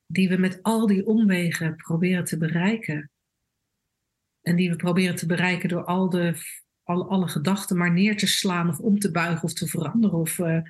die 0.05 0.29
we 0.29 0.37
met 0.37 0.63
al 0.63 0.87
die 0.87 1.05
omwegen 1.05 1.75
proberen 1.75 2.23
te 2.23 2.37
bereiken. 2.37 3.11
En 4.41 4.55
die 4.55 4.69
we 4.69 4.75
proberen 4.75 5.15
te 5.15 5.25
bereiken 5.25 5.69
door 5.69 5.83
al 5.83 6.09
de, 6.09 6.35
alle, 6.83 7.03
alle 7.03 7.27
gedachten 7.27 7.77
maar 7.77 7.91
neer 7.91 8.17
te 8.17 8.27
slaan 8.27 8.69
of 8.69 8.79
om 8.79 8.99
te 8.99 9.11
buigen 9.11 9.43
of 9.43 9.53
te 9.53 9.67
veranderen. 9.67 10.19
Of, 10.19 10.39
eh, 10.39 10.61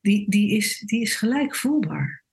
die, 0.00 0.30
die, 0.30 0.56
is, 0.56 0.78
die 0.78 1.00
is 1.00 1.14
gelijk 1.14 1.56
voelbaar. 1.56 2.24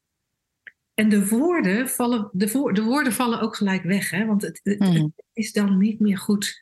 En 0.94 1.10
de 1.10 1.28
woorden 1.28 1.90
vallen, 1.90 2.30
de, 2.34 2.72
de 2.74 2.84
woorden 2.84 3.14
vallen 3.14 3.42
ook 3.42 3.56
gelijk 3.56 3.84
weg, 3.84 4.10
hè? 4.10 4.26
want 4.26 4.42
het, 4.42 4.60
het, 4.64 4.80
het 4.80 5.14
is 5.34 5.52
dan 5.54 5.78
niet 5.78 6.00
meer 6.00 6.18
goed. 6.18 6.62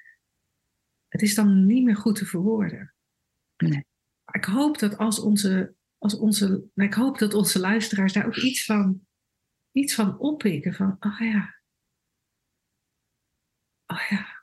Het 1.08 1.22
is 1.22 1.36
dan 1.36 1.66
niet 1.66 1.84
meer 1.84 1.96
goed 1.96 2.16
te 2.16 2.26
verwoorden. 2.26 2.94
Nee. 3.58 3.86
Ik 4.32 4.46
hoop 4.46 4.80
dat 4.80 4.98
als 4.98 5.20
onze, 5.20 5.76
als 6.00 6.18
onze, 6.18 6.48
nou, 6.74 6.90
ik 6.90 6.94
hoop 6.94 7.18
dat 7.18 7.34
onze 7.34 7.60
luisteraars 7.60 8.14
daar 8.14 8.26
ook 8.26 8.36
iets 8.36 8.66
van, 8.66 9.08
iets 9.72 9.96
van 9.96 10.20
oppikken. 10.20 10.74
Van, 10.74 10.98
oh 11.00 11.20
ja. 11.20 11.58
Oh 13.86 14.08
ja. 14.10 14.38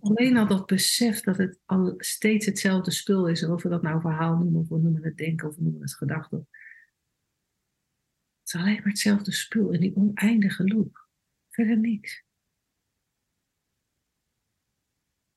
Alleen 0.00 0.36
al 0.36 0.46
dat 0.46 0.66
besef 0.66 1.20
dat 1.20 1.36
het 1.36 1.60
al 1.64 1.94
steeds 1.96 2.46
hetzelfde 2.46 2.90
spul 2.90 3.28
is. 3.28 3.44
Of 3.44 3.62
we 3.62 3.68
dat 3.68 3.82
nou 3.82 4.00
verhaal 4.00 4.36
noemen, 4.36 4.60
of 4.60 4.68
we 4.68 4.78
noemen 4.78 5.02
het 5.02 5.16
denken, 5.16 5.48
of 5.48 5.56
we 5.56 5.62
noemen 5.62 5.80
het 5.80 5.94
gedachte. 5.94 6.36
Het 6.36 8.54
is 8.54 8.54
alleen 8.54 8.74
maar 8.74 8.84
hetzelfde 8.84 9.32
spul 9.32 9.72
in 9.72 9.80
die 9.80 9.96
oneindige 9.96 10.64
loop. 10.64 11.08
Verder 11.50 11.78
niks. 11.78 12.25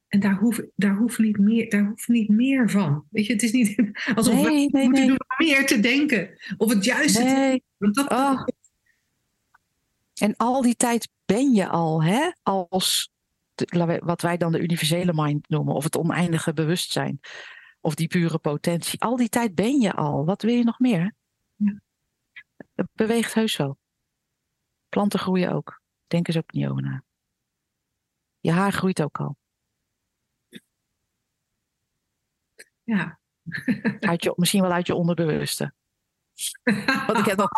En 0.10 0.20
daar 0.20 0.36
hoeft 0.36 0.62
daar 0.76 0.96
hoeft 0.96 1.20
niet, 1.20 1.38
meer, 1.38 1.70
daar 1.70 1.86
hoeft 1.86 2.08
niet 2.08 2.30
meer 2.30 2.70
van. 2.70 3.06
Weet 3.10 3.26
je, 3.26 3.34
het 3.34 3.44
is 3.44 3.52
niet 3.52 3.76
alsof 4.16 4.34
we 4.36 4.42
nee, 4.42 4.70
nee, 4.70 4.84
moeten 4.84 4.92
nee. 4.92 5.08
doen 5.08 5.20
om 5.38 5.46
meer 5.46 5.66
te 5.66 5.80
denken. 5.80 6.38
Of 6.58 6.74
het 6.74 6.86
juiste 6.86 7.20
te. 7.20 7.62
Want 7.78 7.96
dat, 7.96 8.12
Oh. 8.12 8.44
En 10.14 10.36
al 10.38 10.62
die 10.62 10.76
tijd 10.76 11.10
ben 11.26 11.54
je 11.54 11.68
al, 11.68 12.04
hè? 12.04 12.32
Als 12.44 13.12
de- 13.56 13.86
we- 13.86 14.02
wat 14.04 14.22
wij 14.22 14.38
dan 14.38 14.52
de 14.52 14.60
universele 14.60 15.12
mind 15.16 15.50
noemen, 15.50 15.74
of 15.76 15.84
het 15.84 15.98
oneindige 15.98 16.54
bewustzijn, 16.54 17.20
of 17.82 17.96
die 17.96 18.08
pure 18.08 18.38
potentie. 18.38 19.02
Al 19.02 19.16
die 19.16 19.30
tijd 19.30 19.56
ben 19.56 19.80
je 19.82 19.94
al. 19.94 20.26
Wat 20.26 20.42
wil 20.42 20.54
je 20.54 20.64
nog 20.64 20.80
meer? 20.80 21.14
Ja. 21.56 21.80
Het 22.76 22.88
beweegt 22.94 23.34
heus 23.34 23.58
wel. 23.58 23.78
Planten 24.90 25.20
groeien 25.20 25.52
ook. 25.52 25.82
Denk 26.08 26.28
eens 26.28 26.38
ook 26.38 26.52
niet 26.54 26.68
over 26.68 26.82
na. 26.84 27.04
Je 28.40 28.52
haar 28.52 28.72
groeit 28.74 29.02
ook 29.02 29.20
al. 29.20 29.38
Ja. 32.96 33.20
Uit 34.00 34.24
je, 34.24 34.34
misschien 34.36 34.62
wel 34.62 34.72
uit 34.72 34.88
je 34.88 34.96
onderbewuste. 34.96 35.74
Want 37.08 37.18
ik 37.18 37.26
heb 37.26 37.38
nog, 37.38 37.50